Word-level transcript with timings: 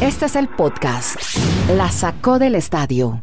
Este 0.00 0.26
es 0.26 0.36
el 0.36 0.48
podcast. 0.48 1.16
La 1.76 1.90
sacó 1.90 2.38
del 2.38 2.54
estadio. 2.54 3.22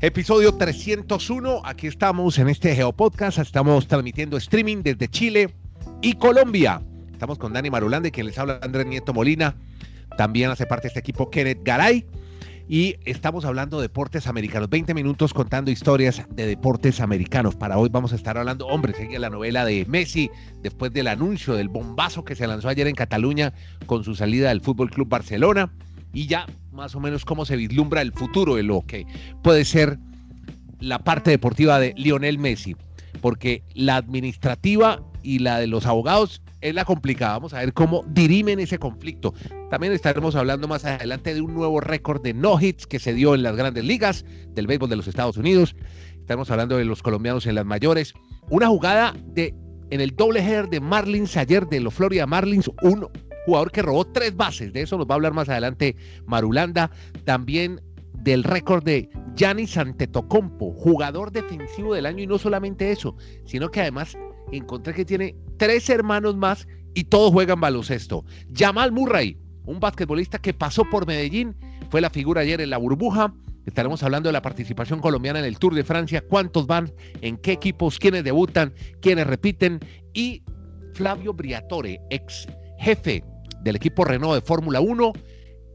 Episodio 0.00 0.54
301, 0.54 1.62
aquí 1.64 1.88
estamos 1.88 2.38
en 2.38 2.48
este 2.48 2.74
Geopodcast, 2.74 3.38
estamos 3.38 3.88
transmitiendo 3.88 4.36
streaming 4.36 4.82
desde 4.82 5.08
Chile 5.08 5.54
y 6.00 6.14
Colombia. 6.14 6.80
Estamos 7.12 7.36
con 7.38 7.52
Dani 7.52 7.68
Marulande, 7.68 8.12
quien 8.12 8.26
les 8.26 8.38
habla 8.38 8.60
Andrés 8.62 8.86
Nieto 8.86 9.12
Molina, 9.12 9.56
también 10.16 10.50
hace 10.50 10.66
parte 10.66 10.84
de 10.84 10.88
este 10.88 11.00
equipo 11.00 11.30
Kenneth 11.30 11.64
Garay 11.64 12.06
y 12.68 12.96
estamos 13.06 13.46
hablando 13.46 13.78
de 13.78 13.84
deportes 13.84 14.26
americanos, 14.26 14.68
20 14.68 14.92
minutos 14.92 15.32
contando 15.32 15.70
historias 15.70 16.22
de 16.30 16.46
deportes 16.46 17.00
americanos. 17.00 17.56
Para 17.56 17.78
hoy 17.78 17.88
vamos 17.90 18.12
a 18.12 18.16
estar 18.16 18.36
hablando, 18.36 18.66
hombre, 18.66 18.92
sigue 18.92 19.18
la 19.18 19.30
novela 19.30 19.64
de 19.64 19.86
Messi 19.86 20.30
después 20.62 20.92
del 20.92 21.08
anuncio 21.08 21.54
del 21.54 21.70
bombazo 21.70 22.24
que 22.24 22.34
se 22.34 22.46
lanzó 22.46 22.68
ayer 22.68 22.86
en 22.86 22.94
Cataluña 22.94 23.54
con 23.86 24.04
su 24.04 24.14
salida 24.14 24.50
del 24.50 24.60
Fútbol 24.60 24.90
Club 24.90 25.08
Barcelona. 25.08 25.72
Y 26.12 26.26
ya 26.26 26.46
más 26.72 26.94
o 26.94 27.00
menos 27.00 27.24
cómo 27.24 27.46
se 27.46 27.56
vislumbra 27.56 28.02
el 28.02 28.12
futuro 28.12 28.56
de 28.56 28.62
lo 28.62 28.82
que 28.86 29.06
puede 29.42 29.64
ser 29.64 29.98
la 30.78 30.98
parte 30.98 31.30
deportiva 31.30 31.80
de 31.80 31.94
Lionel 31.96 32.38
Messi, 32.38 32.76
porque 33.22 33.62
la 33.74 33.96
administrativa 33.96 35.02
y 35.22 35.38
la 35.38 35.58
de 35.58 35.66
los 35.66 35.86
abogados 35.86 36.42
es 36.60 36.74
la 36.74 36.84
complicada. 36.84 37.34
Vamos 37.34 37.54
a 37.54 37.58
ver 37.58 37.72
cómo 37.72 38.04
dirimen 38.08 38.60
ese 38.60 38.78
conflicto. 38.78 39.34
También 39.70 39.92
estaremos 39.92 40.34
hablando 40.34 40.68
más 40.68 40.84
adelante 40.84 41.34
de 41.34 41.40
un 41.40 41.54
nuevo 41.54 41.80
récord 41.80 42.22
de 42.22 42.34
no 42.34 42.60
hits 42.60 42.86
que 42.86 42.98
se 42.98 43.14
dio 43.14 43.34
en 43.34 43.42
las 43.42 43.56
grandes 43.56 43.84
ligas 43.84 44.24
del 44.54 44.66
béisbol 44.66 44.90
de 44.90 44.96
los 44.96 45.08
Estados 45.08 45.36
Unidos. 45.36 45.76
Estaremos 46.18 46.50
hablando 46.50 46.76
de 46.76 46.84
los 46.84 47.02
colombianos 47.02 47.46
en 47.46 47.54
las 47.54 47.64
mayores. 47.64 48.14
Una 48.50 48.68
jugada 48.68 49.14
de 49.26 49.54
en 49.90 50.00
el 50.00 50.14
doble 50.14 50.40
header 50.40 50.68
de 50.68 50.80
Marlins 50.80 51.36
ayer 51.36 51.66
de 51.66 51.80
los 51.80 51.94
Florida 51.94 52.26
Marlins, 52.26 52.70
un 52.82 53.08
jugador 53.46 53.72
que 53.72 53.80
robó 53.80 54.04
tres 54.04 54.36
bases. 54.36 54.72
De 54.72 54.82
eso 54.82 54.98
nos 54.98 55.06
va 55.06 55.14
a 55.14 55.16
hablar 55.16 55.32
más 55.32 55.48
adelante 55.48 55.96
Marulanda. 56.26 56.90
También 57.24 57.80
del 58.12 58.44
récord 58.44 58.82
de 58.82 59.08
Giannis 59.36 59.76
Antetokounmpo, 59.76 60.72
jugador 60.72 61.32
defensivo 61.32 61.94
del 61.94 62.04
año 62.04 62.24
y 62.24 62.26
no 62.26 62.36
solamente 62.36 62.90
eso, 62.90 63.16
sino 63.46 63.70
que 63.70 63.80
además 63.80 64.18
encontré 64.52 64.94
que 64.94 65.04
tiene 65.04 65.36
tres 65.56 65.88
hermanos 65.90 66.36
más 66.36 66.66
y 66.94 67.04
todos 67.04 67.32
juegan 67.32 67.60
baloncesto. 67.60 68.24
Jamal 68.54 68.92
Murray, 68.92 69.38
un 69.64 69.80
basquetbolista 69.80 70.38
que 70.38 70.54
pasó 70.54 70.84
por 70.88 71.06
Medellín, 71.06 71.56
fue 71.90 72.00
la 72.00 72.10
figura 72.10 72.40
ayer 72.42 72.60
en 72.60 72.70
la 72.70 72.78
burbuja. 72.78 73.34
Estaremos 73.66 74.02
hablando 74.02 74.28
de 74.28 74.32
la 74.32 74.42
participación 74.42 75.00
colombiana 75.00 75.40
en 75.40 75.44
el 75.44 75.58
Tour 75.58 75.74
de 75.74 75.84
Francia, 75.84 76.24
cuántos 76.26 76.66
van, 76.66 76.92
en 77.20 77.36
qué 77.36 77.52
equipos, 77.52 77.98
quiénes 77.98 78.24
debutan, 78.24 78.72
quiénes 79.00 79.26
repiten 79.26 79.80
y 80.14 80.42
Flavio 80.94 81.34
Briatore, 81.34 82.00
ex 82.10 82.46
jefe 82.78 83.22
del 83.62 83.76
equipo 83.76 84.04
Renault 84.04 84.34
de 84.34 84.40
Fórmula 84.40 84.80
1 84.80 85.12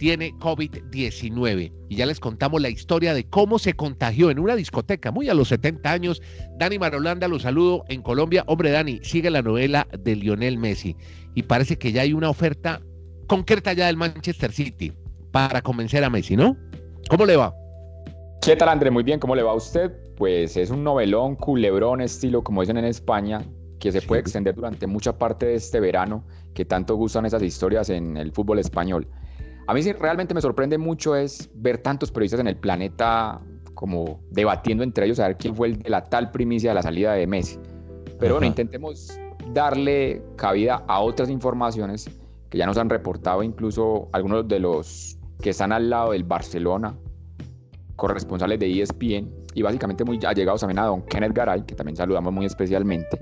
tiene 0.03 0.33
COVID-19. 0.37 1.71
Y 1.87 1.95
ya 1.95 2.05
les 2.05 2.19
contamos 2.19 2.61
la 2.61 2.67
historia 2.67 3.13
de 3.13 3.23
cómo 3.23 3.57
se 3.57 3.73
contagió 3.73 4.31
en 4.31 4.37
una 4.37 4.57
discoteca, 4.57 5.13
muy 5.13 5.29
a 5.29 5.33
los 5.33 5.47
70 5.47 5.89
años. 5.89 6.21
Dani 6.57 6.77
Marolanda, 6.77 7.29
lo 7.29 7.39
saludo 7.39 7.85
en 7.87 8.01
Colombia. 8.01 8.43
Hombre, 8.47 8.71
Dani, 8.71 8.99
sigue 9.01 9.29
la 9.29 9.41
novela 9.41 9.87
de 9.97 10.17
Lionel 10.17 10.57
Messi. 10.57 10.97
Y 11.35 11.43
parece 11.43 11.77
que 11.77 11.93
ya 11.93 12.01
hay 12.01 12.11
una 12.11 12.29
oferta 12.29 12.81
concreta 13.27 13.71
ya 13.71 13.87
del 13.87 13.95
Manchester 13.95 14.51
City 14.51 14.91
para 15.31 15.61
convencer 15.61 16.03
a 16.03 16.09
Messi, 16.09 16.35
¿no? 16.35 16.57
¿Cómo 17.09 17.25
le 17.25 17.37
va? 17.37 17.55
¿Qué 18.41 18.57
tal, 18.57 18.67
André? 18.67 18.91
Muy 18.91 19.03
bien, 19.03 19.21
¿cómo 19.21 19.37
le 19.37 19.43
va 19.43 19.51
a 19.51 19.55
usted? 19.55 19.89
Pues 20.17 20.57
es 20.57 20.69
un 20.69 20.83
novelón, 20.83 21.37
culebrón, 21.37 22.01
estilo, 22.01 22.43
como 22.43 22.59
dicen 22.59 22.75
en 22.75 22.83
España, 22.83 23.41
que 23.79 23.89
se 23.93 24.01
puede 24.01 24.19
extender 24.19 24.53
durante 24.53 24.85
mucha 24.85 25.17
parte 25.17 25.45
de 25.45 25.55
este 25.55 25.79
verano, 25.79 26.25
que 26.53 26.65
tanto 26.65 26.97
gustan 26.97 27.25
esas 27.25 27.41
historias 27.41 27.89
en 27.89 28.17
el 28.17 28.33
fútbol 28.33 28.59
español. 28.59 29.07
A 29.67 29.73
mí 29.73 29.81
sí 29.81 29.93
realmente 29.93 30.33
me 30.33 30.41
sorprende 30.41 30.77
mucho 30.77 31.15
es 31.15 31.49
ver 31.53 31.77
tantos 31.77 32.11
periodistas 32.11 32.39
en 32.39 32.47
el 32.47 32.57
planeta 32.57 33.41
como 33.73 34.19
debatiendo 34.31 34.83
entre 34.83 35.05
ellos 35.05 35.19
a 35.19 35.27
ver 35.27 35.37
quién 35.37 35.55
fue 35.55 35.69
el 35.69 35.79
de 35.79 35.89
la 35.89 36.03
tal 36.03 36.31
primicia 36.31 36.71
de 36.71 36.75
la 36.75 36.81
salida 36.81 37.13
de 37.13 37.27
Messi. 37.27 37.59
Pero 38.19 38.35
bueno, 38.35 38.47
intentemos 38.47 39.19
darle 39.53 40.21
cabida 40.35 40.83
a 40.87 40.99
otras 40.99 41.29
informaciones 41.29 42.09
que 42.49 42.57
ya 42.57 42.65
nos 42.65 42.77
han 42.77 42.89
reportado 42.89 43.41
incluso 43.43 44.07
algunos 44.11 44.47
de 44.47 44.59
los 44.59 45.17
que 45.41 45.49
están 45.49 45.71
al 45.71 45.89
lado 45.89 46.11
del 46.11 46.23
Barcelona, 46.23 46.95
corresponsales 47.95 48.59
de 48.59 48.81
ESPN, 48.81 49.29
y 49.55 49.61
básicamente 49.61 50.03
muy 50.03 50.19
allegados 50.25 50.61
también 50.61 50.79
a 50.79 50.85
don 50.85 51.01
Kenneth 51.03 51.33
Garay, 51.33 51.63
que 51.63 51.75
también 51.75 51.95
saludamos 51.95 52.31
muy 52.31 52.45
especialmente. 52.45 53.19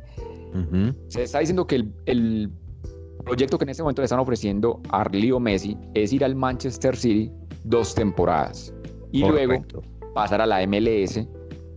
Se 1.07 1.23
está 1.23 1.39
diciendo 1.39 1.66
que 1.66 1.87
el, 2.05 2.51
proyecto 3.23 3.57
que 3.57 3.63
en 3.63 3.69
este 3.69 3.83
momento 3.83 4.01
le 4.01 4.05
están 4.05 4.19
ofreciendo 4.19 4.81
a 4.89 5.07
Leo 5.09 5.39
Messi 5.39 5.77
es 5.93 6.13
ir 6.13 6.23
al 6.23 6.35
Manchester 6.35 6.95
City 6.95 7.31
dos 7.63 7.93
temporadas 7.93 8.73
y 9.11 9.19
luego 9.19 9.63
pasar 10.13 10.41
a 10.41 10.45
la 10.45 10.65
MLS 10.65 11.27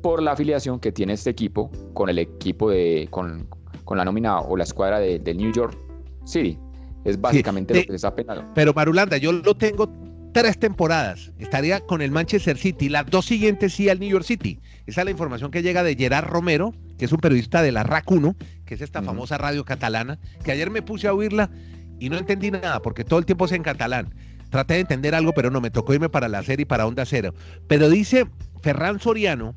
por 0.02 0.22
la 0.22 0.32
afiliación 0.32 0.78
que 0.78 0.92
tiene 0.92 1.14
este 1.14 1.30
equipo 1.30 1.70
con 1.94 2.08
el 2.08 2.18
equipo 2.18 2.70
de 2.70 3.08
con, 3.10 3.48
la 3.90 4.04
nómina 4.04 4.40
o 4.40 4.56
la 4.56 4.64
escuadra 4.64 4.98
de, 4.98 5.34
New 5.34 5.52
York 5.52 5.76
City. 6.24 6.58
Es 7.04 7.20
básicamente 7.20 7.74
lo 7.74 7.80
que 7.80 7.88
se 7.88 7.96
está 7.96 8.14
penando. 8.14 8.44
Pero 8.54 8.72
Marulanda, 8.74 9.16
yo 9.16 9.32
lo 9.32 9.54
tengo 9.54 9.90
tres 10.32 10.58
temporadas. 10.58 11.32
Estaría 11.38 11.80
con 11.80 12.02
el 12.02 12.10
Manchester 12.10 12.58
City. 12.58 12.88
Las 12.88 13.06
dos 13.06 13.24
siguientes 13.24 13.74
sí 13.74 13.88
al 13.88 13.98
New 14.00 14.10
York 14.10 14.24
City. 14.24 14.60
Esa 14.86 15.02
es 15.02 15.04
la 15.06 15.10
información 15.10 15.50
que 15.50 15.62
llega 15.62 15.82
de 15.82 15.94
Gerard 15.94 16.26
Romero, 16.26 16.74
que 16.98 17.04
es 17.04 17.12
un 17.12 17.18
periodista 17.18 17.62
de 17.62 17.72
la 17.72 17.82
RAC 17.82 18.10
1, 18.10 18.36
que 18.64 18.74
es 18.74 18.80
esta 18.80 19.02
famosa 19.02 19.38
radio 19.38 19.64
catalana, 19.64 20.18
que 20.44 20.52
ayer 20.52 20.70
me 20.70 20.82
puse 20.82 21.08
a 21.08 21.14
oírla 21.14 21.50
y 21.98 22.08
no 22.08 22.16
entendí 22.16 22.50
nada, 22.50 22.80
porque 22.80 23.04
todo 23.04 23.18
el 23.18 23.26
tiempo 23.26 23.46
es 23.46 23.52
en 23.52 23.62
catalán. 23.62 24.14
Traté 24.50 24.74
de 24.74 24.80
entender 24.80 25.14
algo, 25.14 25.32
pero 25.32 25.50
no, 25.50 25.60
me 25.60 25.70
tocó 25.70 25.94
irme 25.94 26.08
para 26.08 26.28
la 26.28 26.42
serie 26.42 26.62
y 26.62 26.66
para 26.66 26.86
Onda 26.86 27.04
Cero. 27.04 27.34
Pero 27.66 27.88
dice 27.88 28.26
Ferran 28.62 29.00
Soriano, 29.00 29.56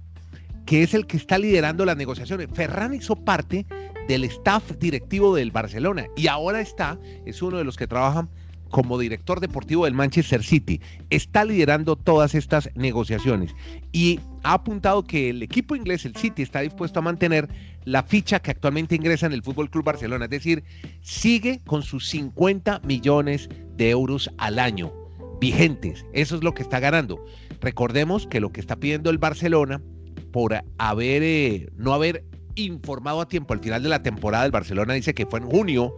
que 0.65 0.83
es 0.83 0.93
el 0.93 1.05
que 1.05 1.17
está 1.17 1.37
liderando 1.37 1.85
las 1.85 1.97
negociaciones. 1.97 2.47
Ferran 2.53 2.93
hizo 2.93 3.15
parte 3.15 3.65
del 4.07 4.23
staff 4.23 4.71
directivo 4.79 5.35
del 5.35 5.51
Barcelona 5.51 6.07
y 6.15 6.27
ahora 6.27 6.61
está, 6.61 6.99
es 7.25 7.41
uno 7.41 7.57
de 7.57 7.63
los 7.63 7.77
que 7.77 7.87
trabajan 7.87 8.29
como 8.69 8.97
director 8.97 9.39
deportivo 9.39 9.85
del 9.85 9.93
Manchester 9.93 10.43
City, 10.43 10.81
está 11.09 11.45
liderando 11.45 11.95
todas 11.95 12.35
estas 12.35 12.69
negociaciones 12.75 13.55
y 13.91 14.19
ha 14.43 14.53
apuntado 14.53 15.03
que 15.03 15.29
el 15.29 15.43
equipo 15.43 15.75
inglés, 15.75 16.05
el 16.05 16.15
City, 16.15 16.41
está 16.41 16.61
dispuesto 16.61 16.99
a 16.99 17.03
mantener 17.03 17.49
la 17.85 18.03
ficha 18.03 18.39
que 18.39 18.51
actualmente 18.51 18.95
ingresa 18.95 19.25
en 19.25 19.33
el 19.33 19.43
Fútbol 19.43 19.69
Club 19.69 19.85
Barcelona, 19.85 20.25
es 20.25 20.31
decir, 20.31 20.63
sigue 21.01 21.61
con 21.65 21.83
sus 21.83 22.07
50 22.07 22.81
millones 22.83 23.49
de 23.75 23.89
euros 23.89 24.29
al 24.37 24.59
año 24.59 24.91
vigentes. 25.39 26.05
Eso 26.13 26.35
es 26.35 26.43
lo 26.43 26.53
que 26.53 26.63
está 26.63 26.79
ganando. 26.79 27.23
Recordemos 27.61 28.27
que 28.27 28.39
lo 28.39 28.51
que 28.51 28.61
está 28.61 28.75
pidiendo 28.75 29.09
el 29.09 29.17
Barcelona 29.17 29.81
por 30.31 30.55
haber 30.77 31.23
eh, 31.23 31.69
no 31.75 31.93
haber 31.93 32.23
informado 32.57 33.21
a 33.21 33.27
tiempo 33.27 33.53
al 33.53 33.59
final 33.59 33.83
de 33.83 33.89
la 33.89 34.03
temporada, 34.03 34.45
el 34.45 34.51
Barcelona 34.51 34.93
dice 34.93 35.13
que 35.13 35.25
fue 35.25 35.39
en 35.39 35.49
junio 35.49 35.93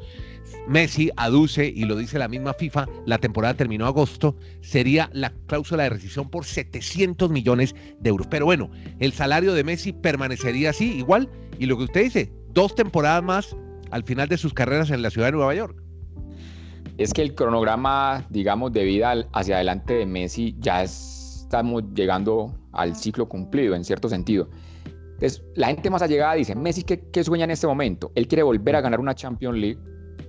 Messi 0.67 1.09
aduce, 1.15 1.67
y 1.67 1.85
lo 1.85 1.95
dice 1.95 2.19
la 2.19 2.27
misma 2.27 2.53
FIFA, 2.53 2.87
la 3.05 3.17
temporada 3.17 3.55
terminó 3.55 3.85
agosto, 3.85 4.35
sería 4.61 5.09
la 5.13 5.31
cláusula 5.47 5.83
de 5.83 5.89
rescisión 5.89 6.29
por 6.29 6.45
700 6.45 7.29
millones 7.29 7.75
de 7.99 8.09
euros. 8.09 8.27
Pero 8.27 8.45
bueno, 8.45 8.69
el 8.99 9.13
salario 9.13 9.53
de 9.53 9.63
Messi 9.63 9.93
permanecería 9.93 10.71
así, 10.71 10.97
igual, 10.97 11.29
y 11.57 11.65
lo 11.65 11.77
que 11.77 11.85
usted 11.85 12.03
dice, 12.03 12.31
dos 12.53 12.75
temporadas 12.75 13.23
más 13.23 13.55
al 13.91 14.03
final 14.03 14.27
de 14.27 14.37
sus 14.37 14.53
carreras 14.53 14.91
en 14.91 15.01
la 15.01 15.09
ciudad 15.09 15.27
de 15.27 15.33
Nueva 15.33 15.55
York. 15.55 15.81
Es 16.97 17.13
que 17.13 17.21
el 17.21 17.33
cronograma, 17.33 18.25
digamos, 18.29 18.73
de 18.73 18.83
vida 18.83 19.25
hacia 19.33 19.55
adelante 19.55 19.93
de 19.93 20.05
Messi 20.05 20.55
ya 20.59 20.83
estamos 20.83 21.83
llegando 21.95 22.53
al 22.73 22.95
ciclo 22.95 23.27
cumplido, 23.27 23.73
en 23.73 23.83
cierto 23.83 24.09
sentido. 24.09 24.49
Entonces, 25.19 25.43
la 25.55 25.67
gente 25.67 25.89
más 25.89 26.01
allegada 26.01 26.33
dice, 26.35 26.55
Messi, 26.55 26.83
¿qué, 26.83 27.01
¿qué, 27.11 27.25
sueña 27.25 27.43
en 27.43 27.51
este 27.51 27.67
momento? 27.67 28.09
Él 28.15 28.25
quiere 28.27 28.41
volver 28.41 28.77
a 28.77 28.81
ganar 28.81 29.01
una 29.01 29.13
Champions 29.13 29.57
League 29.57 29.77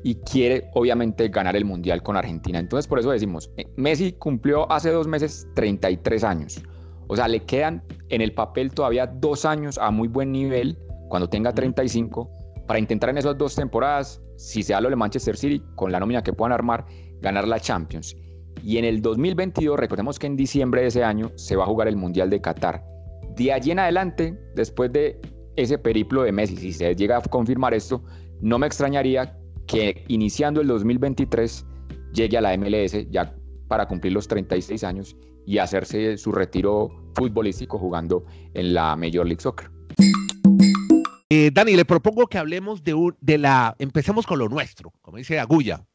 y 0.02 0.16
quiere 0.16 0.68
obviamente 0.74 1.28
ganar 1.28 1.54
el 1.54 1.64
Mundial 1.64 2.02
con 2.02 2.16
Argentina. 2.16 2.58
Entonces 2.58 2.88
por 2.88 2.98
eso 2.98 3.10
decimos, 3.12 3.50
eh, 3.56 3.66
Messi 3.76 4.12
cumplió 4.12 4.70
hace 4.70 4.90
dos 4.90 5.06
meses 5.06 5.46
33 5.54 6.24
años. 6.24 6.60
O 7.06 7.14
sea, 7.14 7.28
le 7.28 7.40
quedan 7.40 7.84
en 8.08 8.20
el 8.20 8.32
papel 8.32 8.72
todavía 8.72 9.06
dos 9.06 9.44
años 9.44 9.78
a 9.78 9.92
muy 9.92 10.08
buen 10.08 10.32
nivel 10.32 10.76
cuando 11.08 11.28
tenga 11.28 11.52
35 11.52 12.28
para 12.66 12.78
intentar 12.78 13.10
en 13.10 13.18
esas 13.18 13.36
dos 13.36 13.54
temporadas, 13.54 14.20
si 14.36 14.62
se 14.62 14.72
da 14.72 14.80
lo 14.80 14.90
de 14.90 14.96
Manchester 14.96 15.36
City, 15.36 15.62
con 15.74 15.90
la 15.90 15.98
nómina 15.98 16.22
que 16.22 16.32
puedan 16.32 16.52
armar, 16.52 16.86
ganar 17.20 17.46
la 17.48 17.58
Champions. 17.58 18.16
Y 18.62 18.78
en 18.78 18.84
el 18.84 19.02
2022, 19.02 19.78
recordemos 19.78 20.18
que 20.18 20.26
en 20.26 20.36
diciembre 20.36 20.82
de 20.82 20.88
ese 20.88 21.02
año 21.02 21.32
se 21.34 21.56
va 21.56 21.64
a 21.64 21.66
jugar 21.66 21.88
el 21.88 21.96
Mundial 21.96 22.30
de 22.30 22.40
Qatar. 22.40 22.84
De 23.36 23.52
allí 23.52 23.70
en 23.70 23.78
adelante, 23.78 24.38
después 24.54 24.92
de 24.92 25.20
ese 25.56 25.78
periplo 25.78 26.22
de 26.22 26.32
Messi, 26.32 26.56
si 26.56 26.72
se 26.72 26.94
llega 26.94 27.18
a 27.18 27.20
confirmar 27.22 27.74
esto, 27.74 28.02
no 28.40 28.58
me 28.58 28.66
extrañaría 28.66 29.36
que 29.66 30.04
iniciando 30.08 30.60
el 30.60 30.66
2023 30.68 31.66
llegue 32.12 32.38
a 32.38 32.40
la 32.40 32.56
MLS 32.56 33.08
ya 33.10 33.34
para 33.68 33.86
cumplir 33.86 34.12
los 34.12 34.26
36 34.26 34.82
años 34.84 35.16
y 35.46 35.58
hacerse 35.58 36.16
su 36.16 36.32
retiro 36.32 36.90
futbolístico 37.14 37.78
jugando 37.78 38.24
en 38.54 38.74
la 38.74 38.96
Major 38.96 39.26
League 39.26 39.40
Soccer. 39.40 39.70
Eh, 41.28 41.50
Dani, 41.52 41.76
le 41.76 41.84
propongo 41.84 42.26
que 42.26 42.38
hablemos 42.38 42.82
de, 42.82 42.94
de 43.20 43.38
la, 43.38 43.76
empecemos 43.78 44.26
con 44.26 44.40
lo 44.40 44.48
nuestro, 44.48 44.92
como 45.00 45.18
dice 45.18 45.38
Agulla, 45.38 45.86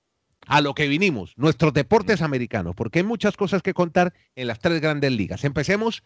a 0.48 0.62
lo 0.62 0.74
que 0.74 0.88
vinimos, 0.88 1.34
nuestros 1.38 1.74
deportes 1.74 2.22
americanos, 2.22 2.76
porque 2.76 3.00
hay 3.00 3.06
muchas 3.06 3.36
cosas 3.36 3.62
que 3.62 3.74
contar 3.74 4.14
en 4.36 4.48
las 4.48 4.60
tres 4.60 4.80
grandes 4.80 5.12
ligas. 5.12 5.44
Empecemos 5.44 6.04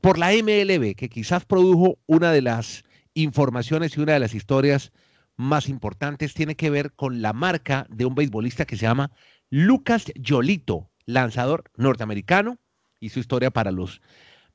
por 0.00 0.18
la 0.18 0.32
MLB, 0.32 0.94
que 0.94 1.08
quizás 1.08 1.44
produjo 1.44 1.98
una 2.06 2.32
de 2.32 2.42
las 2.42 2.84
informaciones 3.14 3.96
y 3.96 4.00
una 4.00 4.14
de 4.14 4.20
las 4.20 4.34
historias 4.34 4.92
más 5.36 5.68
importantes, 5.68 6.34
tiene 6.34 6.54
que 6.54 6.70
ver 6.70 6.92
con 6.92 7.22
la 7.22 7.32
marca 7.32 7.86
de 7.90 8.04
un 8.04 8.14
beisbolista 8.14 8.66
que 8.66 8.76
se 8.76 8.82
llama 8.82 9.10
Lucas 9.48 10.12
Yolito, 10.14 10.90
lanzador 11.06 11.64
norteamericano, 11.76 12.58
y 13.00 13.08
su 13.08 13.20
historia 13.20 13.50
para 13.50 13.72
los 13.72 14.00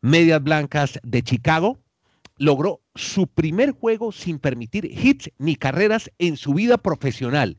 Medias 0.02 0.42
Blancas 0.42 1.00
de 1.04 1.24
Chicago. 1.24 1.80
Logró 2.38 2.82
su 2.94 3.28
primer 3.28 3.72
juego 3.72 4.12
sin 4.12 4.40
permitir 4.40 4.86
hits 4.86 5.32
ni 5.38 5.56
carreras 5.56 6.12
en 6.20 6.38
su 6.38 6.54
vida 6.54 6.78
profesional. 6.78 7.58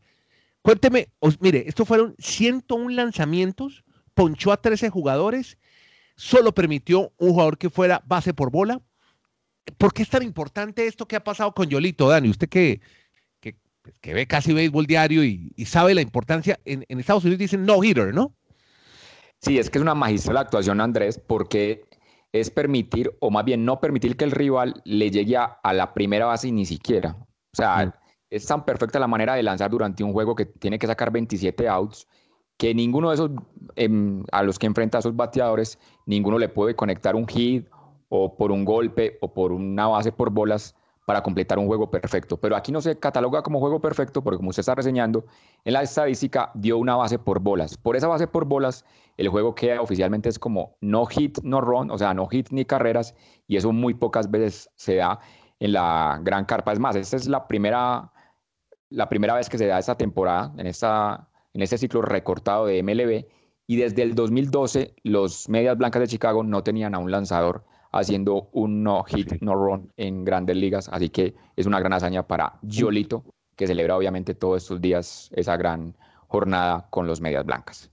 Cuénteme, 0.62 1.08
mire, 1.40 1.64
estos 1.67 1.88
fueron 1.88 2.14
101 2.19 2.90
lanzamientos, 2.90 3.84
ponchó 4.14 4.52
a 4.52 4.61
13 4.61 4.90
jugadores, 4.90 5.58
solo 6.16 6.52
permitió 6.52 7.12
un 7.18 7.30
jugador 7.30 7.58
que 7.58 7.70
fuera 7.70 8.02
base 8.06 8.34
por 8.34 8.50
bola. 8.50 8.80
¿Por 9.78 9.92
qué 9.92 10.02
es 10.02 10.10
tan 10.10 10.22
importante 10.22 10.86
esto 10.86 11.06
que 11.06 11.16
ha 11.16 11.24
pasado 11.24 11.52
con 11.52 11.68
Yolito, 11.68 12.08
Dani? 12.08 12.28
Usted 12.28 12.48
que, 12.48 12.80
que, 13.40 14.14
ve 14.14 14.26
casi 14.26 14.52
béisbol 14.52 14.86
diario 14.86 15.24
y, 15.24 15.52
sabe 15.66 15.94
la 15.94 16.00
importancia, 16.00 16.58
en, 16.64 16.84
en 16.88 17.00
Estados 17.00 17.24
Unidos 17.24 17.38
dicen 17.38 17.64
no 17.64 17.82
hitter, 17.82 18.14
¿no? 18.14 18.34
Sí, 19.40 19.58
es 19.58 19.70
que 19.70 19.78
es 19.78 19.82
una 19.82 19.94
magistral 19.94 20.38
actuación, 20.38 20.80
Andrés, 20.80 21.20
porque 21.24 21.84
es 22.32 22.50
permitir, 22.50 23.16
o 23.20 23.30
más 23.30 23.44
bien 23.44 23.64
no 23.64 23.80
permitir 23.80 24.16
que 24.16 24.24
el 24.24 24.30
rival 24.30 24.80
le 24.84 25.10
llegue 25.10 25.36
a, 25.36 25.72
la 25.72 25.94
primera 25.94 26.26
base 26.26 26.50
ni 26.50 26.66
siquiera. 26.66 27.16
O 27.20 27.56
sea, 27.56 27.94
es 28.30 28.46
tan 28.46 28.64
perfecta 28.64 28.98
la 28.98 29.06
manera 29.06 29.34
de 29.34 29.42
lanzar 29.42 29.70
durante 29.70 30.04
un 30.04 30.12
juego 30.12 30.34
que 30.34 30.46
tiene 30.46 30.78
que 30.78 30.86
sacar 30.86 31.10
27 31.10 31.68
outs, 31.68 32.06
que 32.56 32.75
ninguno 32.75 33.08
de 33.11 33.14
esos, 33.14 33.31
em, 33.76 34.25
a 34.32 34.43
los 34.43 34.58
que 34.58 34.67
enfrenta 34.67 34.99
a 34.99 35.00
esos 35.00 35.14
bateadores, 35.14 35.79
ninguno 36.06 36.38
le 36.38 36.49
puede 36.49 36.75
conectar 36.75 37.14
un 37.14 37.26
hit 37.26 37.67
o 38.08 38.37
por 38.37 38.53
un 38.53 38.64
golpe 38.64 39.19
o 39.20 39.32
por 39.32 39.53
una 39.53 39.87
base 39.88 40.12
por 40.12 40.31
bolas 40.31 40.75
para 41.06 41.23
completar 41.23 41.58
un 41.58 41.67
juego 41.67 41.91
perfecto. 41.91 42.37
Pero 42.37 42.56
aquí 42.56 42.73
no 42.73 42.81
se 42.81 42.99
cataloga 42.99 43.43
como 43.43 43.61
juego 43.61 43.81
perfecto 43.81 44.23
porque 44.23 44.38
como 44.38 44.50
usted 44.50 44.61
está 44.61 44.75
reseñando, 44.75 45.25
en 45.64 45.73
la 45.73 45.82
estadística 45.82 46.50
dio 46.55 46.79
una 46.79 46.97
base 46.97 47.19
por 47.19 47.41
bolas. 47.41 47.76
Por 47.76 47.97
esa 47.97 48.08
base 48.08 48.26
por 48.26 48.44
bolas, 48.44 48.85
el 49.17 49.29
juego 49.29 49.55
queda 49.55 49.81
oficialmente 49.81 50.29
es 50.29 50.38
como 50.38 50.76
no 50.81 51.06
hit, 51.06 51.38
no 51.43 51.61
run, 51.61 51.91
o 51.91 51.99
sea, 51.99 52.12
no 52.12 52.26
hit 52.26 52.49
ni 52.50 52.64
carreras, 52.64 53.14
y 53.47 53.56
eso 53.56 53.73
muy 53.73 53.94
pocas 53.94 54.31
veces 54.31 54.69
se 54.75 54.97
da 54.97 55.20
en 55.61 55.73
la 55.73 56.19
gran 56.23 56.44
carpa. 56.44 56.73
Es 56.73 56.81
más, 56.81 56.97
esta 56.97 57.17
es 57.17 57.29
la 57.29 57.47
primera, 57.47 58.12
la 58.91 59.09
primera 59.09 59.35
vez 59.35 59.49
que 59.49 59.59
se 59.59 59.67
da 59.67 59.79
esta 59.79 59.97
temporada, 59.97 60.52
en, 60.59 60.67
esta, 60.67 61.29
en 61.56 61.62
este 61.62 61.79
ciclo 61.79 62.03
recortado 62.03 62.67
de 62.67 62.82
MLB, 62.82 63.25
y 63.67 63.76
desde 63.76 64.03
el 64.03 64.14
2012 64.14 64.94
los 65.05 65.49
Medias 65.49 65.79
Blancas 65.79 66.00
de 66.00 66.08
Chicago 66.08 66.43
no 66.44 66.62
tenían 66.62 66.94
a 66.94 66.99
un 66.99 67.11
lanzador 67.11 67.64
haciendo 67.93 68.50
un 68.53 68.82
no 68.82 69.03
hit, 69.05 69.41
no 69.41 69.55
run 69.55 69.91
en 69.97 70.26
grandes 70.26 70.55
ligas. 70.55 70.91
Así 70.93 71.08
que 71.08 71.35
es 71.56 71.64
una 71.64 71.81
gran 71.81 71.94
hazaña 71.94 72.26
para 72.26 72.58
Yolito, 72.61 73.25
que 73.56 73.67
celebra 73.67 73.97
obviamente 73.97 74.35
todos 74.35 74.64
estos 74.64 74.82
días 74.82 75.31
esa 75.32 75.56
gran 75.56 75.97
jornada 76.29 76.88
con 76.91 77.06
los 77.06 77.23
medias 77.23 77.47
blancas. 77.47 77.91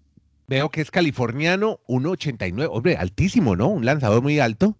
Veo 0.47 0.69
que 0.69 0.81
es 0.81 0.91
californiano, 0.91 1.79
1.89, 1.87 2.67
hombre, 2.69 2.97
altísimo, 2.97 3.55
¿no? 3.55 3.69
Un 3.69 3.85
lanzador 3.85 4.21
muy 4.21 4.39
alto. 4.39 4.75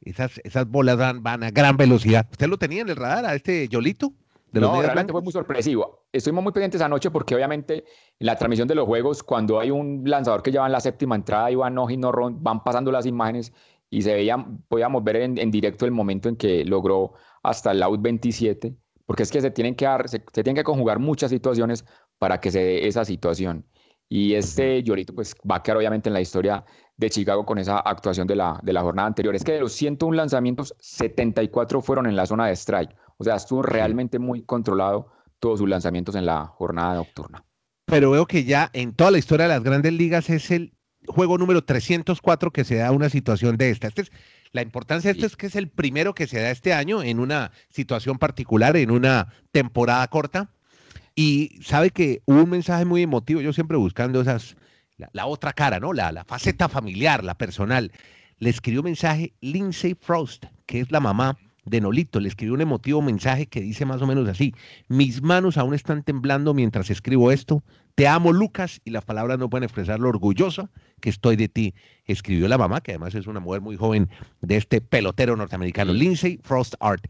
Esas, 0.00 0.40
esas 0.42 0.66
bolas 0.66 0.96
van, 0.96 1.22
van 1.22 1.44
a 1.44 1.52
gran 1.52 1.76
velocidad. 1.76 2.26
¿Usted 2.32 2.48
lo 2.48 2.58
tenía 2.58 2.82
en 2.82 2.88
el 2.88 2.96
radar 2.96 3.26
a 3.26 3.36
este 3.36 3.68
Yolito? 3.68 4.12
De 4.50 4.60
no, 4.60 4.82
realmente 4.82 5.12
fue 5.12 5.22
muy 5.22 5.32
sorpresivo. 5.32 6.03
Estuvimos 6.14 6.44
muy 6.44 6.52
pendientes 6.52 6.80
anoche 6.80 7.10
porque 7.10 7.34
obviamente 7.34 7.78
en 8.20 8.26
la 8.26 8.36
transmisión 8.36 8.68
de 8.68 8.76
los 8.76 8.86
juegos, 8.86 9.24
cuando 9.24 9.58
hay 9.58 9.72
un 9.72 10.04
lanzador 10.06 10.44
que 10.44 10.52
lleva 10.52 10.64
en 10.64 10.70
la 10.70 10.78
séptima 10.78 11.16
entrada 11.16 11.50
y 11.50 11.56
va 11.56 11.68
no 11.70 11.88
hit, 11.88 11.98
no 11.98 12.12
run, 12.12 12.40
van 12.40 12.62
pasando 12.62 12.92
las 12.92 13.04
imágenes 13.04 13.52
y 13.90 14.02
se 14.02 14.14
veía, 14.14 14.36
podíamos 14.68 15.02
ver 15.02 15.16
en, 15.16 15.50
directo 15.50 15.86
el 15.86 15.90
momento 15.90 16.28
en 16.28 16.36
que 16.36 16.64
logró 16.64 17.14
hasta 17.42 17.72
el 17.72 17.82
out 17.82 18.00
27, 18.00 18.76
porque 19.06 19.24
es 19.24 19.32
que 19.32 19.40
se 19.40 19.50
tienen 19.50 19.74
que 19.74 19.86
dar, 19.86 20.08
se, 20.08 20.20
tienen 20.20 20.54
que 20.54 20.62
conjugar 20.62 21.00
muchas 21.00 21.32
situaciones 21.32 21.84
para 22.18 22.38
que 22.38 22.52
se 22.52 22.60
dé 22.60 22.86
esa 22.86 23.04
situación. 23.04 23.66
Y 24.08 24.34
este 24.34 24.84
Llorito 24.84 25.16
pues 25.16 25.34
va 25.50 25.56
a 25.56 25.62
quedar 25.64 25.78
obviamente 25.78 26.08
en 26.10 26.12
la 26.12 26.20
historia 26.20 26.64
de 26.96 27.10
Chicago 27.10 27.44
con 27.44 27.58
esa 27.58 27.78
actuación 27.78 28.28
de 28.28 28.36
la, 28.36 28.60
de 28.62 28.72
la 28.72 28.82
jornada 28.82 29.08
anterior. 29.08 29.34
Es 29.34 29.42
que 29.42 29.54
de 29.54 29.60
los 29.60 29.72
101 29.72 30.16
lanzamientos, 30.16 30.76
74 30.78 31.82
fueron 31.82 32.06
en 32.06 32.14
la 32.14 32.24
zona 32.24 32.46
de 32.46 32.52
strike. 32.52 32.94
O 33.18 33.24
sea, 33.24 33.34
estuvo 33.34 33.62
realmente 33.62 34.20
muy 34.20 34.42
controlado 34.42 35.08
todos 35.44 35.58
sus 35.58 35.68
lanzamientos 35.68 36.14
en 36.14 36.24
la 36.24 36.46
jornada 36.46 36.94
nocturna. 36.94 37.44
Pero 37.84 38.12
veo 38.12 38.24
que 38.24 38.44
ya 38.44 38.70
en 38.72 38.94
toda 38.94 39.10
la 39.10 39.18
historia 39.18 39.46
de 39.46 39.52
las 39.52 39.62
grandes 39.62 39.92
ligas 39.92 40.30
es 40.30 40.50
el 40.50 40.72
juego 41.06 41.36
número 41.36 41.62
304 41.62 42.50
que 42.50 42.64
se 42.64 42.76
da 42.76 42.92
una 42.92 43.10
situación 43.10 43.58
de 43.58 43.68
esta. 43.68 43.88
Este 43.88 44.00
es, 44.00 44.12
la 44.52 44.62
importancia 44.62 45.12
de 45.12 45.18
esto 45.18 45.26
es 45.26 45.36
que 45.36 45.48
es 45.48 45.54
el 45.54 45.68
primero 45.68 46.14
que 46.14 46.26
se 46.26 46.40
da 46.40 46.50
este 46.50 46.72
año 46.72 47.02
en 47.02 47.20
una 47.20 47.52
situación 47.68 48.16
particular, 48.16 48.74
en 48.78 48.90
una 48.90 49.34
temporada 49.52 50.08
corta. 50.08 50.48
Y 51.14 51.58
sabe 51.62 51.90
que 51.90 52.22
hubo 52.24 52.42
un 52.42 52.48
mensaje 52.48 52.86
muy 52.86 53.02
emotivo, 53.02 53.42
yo 53.42 53.52
siempre 53.52 53.76
buscando 53.76 54.22
esas, 54.22 54.56
la, 54.96 55.26
otra 55.26 55.52
cara, 55.52 55.78
¿no? 55.78 55.92
La, 55.92 56.10
la, 56.10 56.24
faceta 56.24 56.70
familiar, 56.70 57.22
la 57.22 57.36
personal. 57.36 57.92
Le 58.38 58.48
escribió 58.48 58.80
un 58.80 58.86
mensaje 58.86 59.34
Lindsay 59.42 59.94
Frost, 59.94 60.46
que 60.64 60.80
es 60.80 60.90
la 60.90 61.00
mamá 61.00 61.36
de 61.64 61.80
Nolito. 61.80 62.20
Le 62.20 62.28
escribió 62.28 62.54
un 62.54 62.60
emotivo 62.60 63.02
mensaje 63.02 63.46
que 63.46 63.60
dice 63.60 63.84
más 63.84 64.02
o 64.02 64.06
menos 64.06 64.28
así: 64.28 64.54
Mis 64.88 65.22
manos 65.22 65.56
aún 65.56 65.74
están 65.74 66.02
temblando 66.02 66.54
mientras 66.54 66.90
escribo 66.90 67.30
esto. 67.30 67.62
Te 67.94 68.08
amo, 68.08 68.32
Lucas, 68.32 68.80
y 68.84 68.90
las 68.90 69.04
palabras 69.04 69.38
no 69.38 69.48
pueden 69.48 69.64
expresar 69.64 70.00
lo 70.00 70.08
orgullosa 70.08 70.68
que 71.00 71.10
estoy 71.10 71.36
de 71.36 71.48
ti. 71.48 71.74
Escribió 72.06 72.48
la 72.48 72.58
mamá, 72.58 72.80
que 72.80 72.92
además 72.92 73.14
es 73.14 73.26
una 73.26 73.40
mujer 73.40 73.60
muy 73.60 73.76
joven 73.76 74.10
de 74.40 74.56
este 74.56 74.80
pelotero 74.80 75.36
norteamericano, 75.36 75.92
Lindsay 75.92 76.40
Frost 76.42 76.74
Art. 76.80 77.06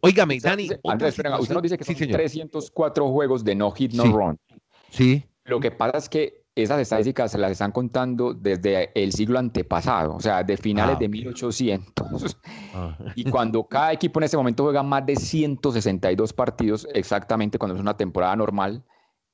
Óigame, 0.00 0.38
Dani. 0.40 0.68
Andrés, 0.84 1.10
espera, 1.10 1.38
usted 1.38 1.54
nos 1.54 1.62
dice 1.62 1.78
que 1.78 1.84
son 1.84 1.94
304 1.94 3.08
juegos 3.10 3.44
de 3.44 3.54
no 3.54 3.70
hit, 3.70 3.92
no 3.92 4.04
run. 4.04 4.38
Sí. 4.90 5.24
Lo 5.44 5.60
que 5.60 5.70
pasa 5.70 5.98
es 5.98 6.08
que 6.08 6.43
esas 6.56 6.80
estadísticas 6.80 7.32
se 7.32 7.38
las 7.38 7.50
están 7.50 7.72
contando 7.72 8.32
desde 8.32 8.90
el 8.94 9.12
siglo 9.12 9.38
antepasado, 9.38 10.14
o 10.14 10.20
sea, 10.20 10.44
de 10.44 10.56
finales 10.56 10.96
ah, 10.96 11.00
de 11.00 11.08
1800. 11.08 12.36
Ah. 12.74 12.96
Y 13.16 13.24
cuando 13.24 13.64
cada 13.64 13.92
equipo 13.92 14.20
en 14.20 14.24
ese 14.24 14.36
momento 14.36 14.62
juega 14.62 14.82
más 14.82 15.04
de 15.04 15.16
162 15.16 16.32
partidos, 16.32 16.86
exactamente 16.94 17.58
cuando 17.58 17.74
es 17.74 17.80
una 17.80 17.96
temporada 17.96 18.36
normal, 18.36 18.84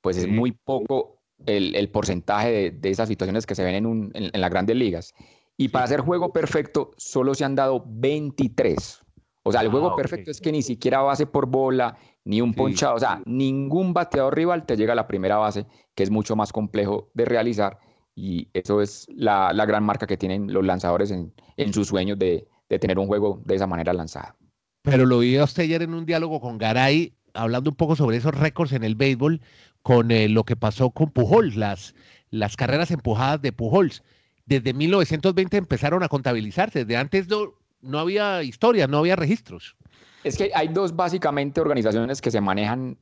pues 0.01 0.17
es 0.17 0.27
muy 0.27 0.51
poco 0.51 1.21
el, 1.45 1.89
porcentaje 1.89 2.71
de, 2.71 2.89
esas 2.89 3.07
situaciones 3.07 3.45
que 3.45 3.55
se 3.55 3.63
ven 3.63 3.75
en, 3.75 4.11
en, 4.13 4.41
las 4.41 4.49
grandes 4.49 4.75
ligas. 4.75 5.13
Y 5.57 5.69
para 5.69 5.85
hacer 5.85 6.01
juego 6.01 6.33
perfecto, 6.33 6.91
solo 6.97 7.35
se 7.35 7.45
han 7.45 7.55
dado 7.55 7.83
23. 7.87 9.03
O 9.43 9.51
sea, 9.51 9.61
el 9.61 9.69
juego 9.69 9.91
ah, 9.91 9.95
perfecto 9.95 10.31
es 10.31 10.41
que 10.41 10.51
ni 10.51 10.61
siquiera 10.61 11.01
base 11.01 11.25
por 11.25 11.47
bola, 11.47 11.97
ni 12.23 12.41
un 12.41 12.53
ponchado, 12.53 12.95
o 12.95 12.99
sea, 12.99 13.21
ningún 13.25 13.93
bateador 13.93 14.35
rival 14.35 14.65
te 14.65 14.77
llega 14.77 14.93
a 14.93 14.95
la 14.95 15.07
primera 15.07 15.37
base, 15.37 15.65
que 15.95 16.03
es 16.03 16.11
mucho 16.11 16.35
más 16.35 16.53
complejo 16.53 17.09
de 17.13 17.25
realizar. 17.25 17.79
Y 18.15 18.49
eso 18.53 18.81
es 18.81 19.07
la, 19.15 19.53
gran 19.65 19.83
marca 19.83 20.05
que 20.05 20.17
tienen 20.17 20.51
los 20.53 20.65
lanzadores 20.65 21.11
en, 21.11 21.33
sus 21.73 21.87
sueños 21.87 22.19
de, 22.19 22.47
tener 22.67 22.99
un 22.99 23.07
juego 23.07 23.41
de 23.45 23.55
esa 23.55 23.67
manera 23.67 23.93
lanzada. 23.93 24.35
Pero 24.83 25.05
lo 25.05 25.19
vi 25.19 25.37
a 25.37 25.43
usted 25.43 25.63
ayer 25.63 25.81
en 25.81 25.93
un 25.93 26.05
diálogo 26.05 26.39
con 26.39 26.57
Garay, 26.57 27.13
hablando 27.33 27.69
un 27.69 27.75
poco 27.75 27.95
sobre 27.95 28.17
esos 28.17 28.35
récords 28.35 28.73
en 28.73 28.83
el 28.83 28.95
béisbol, 28.95 29.41
con 29.81 30.11
eh, 30.11 30.29
lo 30.29 30.43
que 30.43 30.55
pasó 30.55 30.91
con 30.91 31.11
Pujols, 31.11 31.55
las, 31.55 31.95
las 32.29 32.55
carreras 32.55 32.91
empujadas 32.91 33.41
de 33.41 33.51
Pujols. 33.51 34.03
Desde 34.45 34.73
1920 34.73 35.57
empezaron 35.57 36.03
a 36.03 36.09
contabilizarse, 36.09 36.79
desde 36.85 36.97
antes 36.97 37.27
no, 37.29 37.53
no 37.81 37.99
había 37.99 38.43
historia, 38.43 38.87
no 38.87 38.99
había 38.99 39.15
registros. 39.15 39.75
Es 40.23 40.37
que 40.37 40.51
hay 40.53 40.67
dos 40.67 40.95
básicamente 40.95 41.61
organizaciones 41.61 42.21
que 42.21 42.31
se 42.31 42.41
manejan 42.41 42.97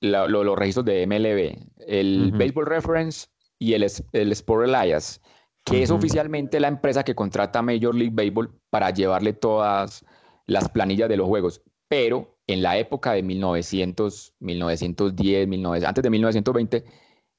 los 0.00 0.58
registros 0.58 0.86
de 0.86 1.06
MLB, 1.06 1.86
el 1.86 2.32
Baseball 2.32 2.66
Reference 2.66 3.28
y 3.58 3.74
el, 3.74 3.86
el 4.12 4.32
Sport 4.32 4.68
Alliance, 4.68 5.20
que 5.64 5.82
es 5.82 5.90
oficialmente 5.90 6.58
la 6.58 6.68
empresa 6.68 7.04
que 7.04 7.14
contrata 7.14 7.58
a 7.58 7.62
Major 7.62 7.94
League 7.94 8.14
Baseball 8.14 8.50
para 8.70 8.90
llevarle 8.90 9.34
todas 9.34 10.04
las 10.46 10.68
planillas 10.68 11.08
de 11.08 11.16
los 11.18 11.28
juegos. 11.28 11.62
Pero 11.88 12.38
en 12.46 12.62
la 12.62 12.78
época 12.78 13.12
de 13.12 13.22
1900, 13.22 14.34
1910, 14.40 15.50
19, 15.50 15.86
antes 15.86 16.02
de 16.02 16.10
1920, 16.10 16.84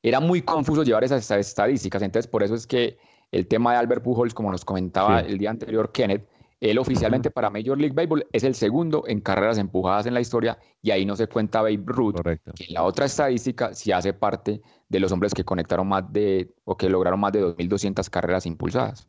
era 0.03 0.20
muy 0.20 0.41
confuso 0.41 0.84
llevar 0.84 1.03
esas 1.03 1.30
estadísticas. 1.32 2.01
Entonces, 2.01 2.30
por 2.30 2.44
eso 2.44 2.56
es 2.56 2.68
que 2.68 2.98
el 3.32 3.48
tema 3.48 3.72
de 3.72 3.80
Albert 3.80 4.03
Pujols, 4.03 4.34
como 4.34 4.51
nos 4.51 4.65
comentaba 4.65 5.22
el 5.22 5.38
día 5.38 5.50
anterior 5.50 5.91
Kenneth, 5.91 6.27
él 6.62 6.77
oficialmente 6.77 7.32
para 7.32 7.50
Major 7.50 7.77
League 7.77 7.96
Baseball 7.96 8.25
es 8.32 8.44
el 8.44 8.53
segundo 8.53 9.03
en 9.08 9.20
carreras 9.20 9.58
empujadas 9.58 10.06
en 10.06 10.13
la 10.13 10.22
historia 10.22 10.60
y 10.82 10.91
ahí 10.91 11.06
no 11.06 11.15
se 11.15 11.27
cuenta 11.27 11.63
Babe 11.63 11.82
Ruth, 11.86 12.15
que 12.56 12.65
en 12.65 12.74
la 12.75 12.84
otra 12.84 13.08
estadística 13.08 13.74
sí 13.74 13.91
hace 13.91 14.13
parte 14.13 14.62
de 14.88 15.00
los 15.00 15.12
hombres 15.12 15.34
que 15.34 15.44
conectaron 15.44 15.88
más 15.88 16.13
de 16.13 16.53
o 16.63 16.77
que 16.77 16.88
lograron 16.88 17.20
más 17.20 17.34
de 17.34 17.44
2.200 17.44 18.08
carreras 18.10 18.46
impulsadas. 18.46 19.08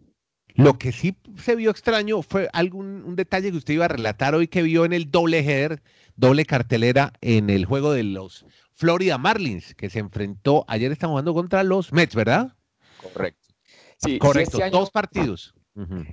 Lo 0.54 0.78
que 0.78 0.92
sí 0.92 1.16
se 1.36 1.54
vio 1.54 1.70
extraño 1.70 2.22
fue 2.22 2.48
algún 2.52 3.04
un 3.04 3.16
detalle 3.16 3.50
que 3.50 3.56
usted 3.58 3.74
iba 3.74 3.84
a 3.84 3.88
relatar 3.88 4.34
hoy 4.34 4.48
que 4.48 4.62
vio 4.62 4.86
en 4.86 4.94
el 4.94 5.10
doble 5.10 5.40
header, 5.40 5.82
doble 6.16 6.46
cartelera 6.46 7.12
en 7.20 7.50
el 7.50 7.66
juego 7.66 7.92
de 7.92 8.02
los 8.02 8.46
Florida 8.74 9.18
Marlins, 9.18 9.74
que 9.74 9.90
se 9.90 9.98
enfrentó, 9.98 10.64
ayer 10.68 10.90
están 10.90 11.10
jugando 11.10 11.34
contra 11.34 11.62
los 11.64 11.92
Mets, 11.92 12.14
¿verdad? 12.14 12.56
Correcto. 13.02 13.48
Sí, 13.98 14.18
Correcto, 14.18 14.58
este 14.58 14.70
dos 14.70 14.90
partidos. 14.90 15.54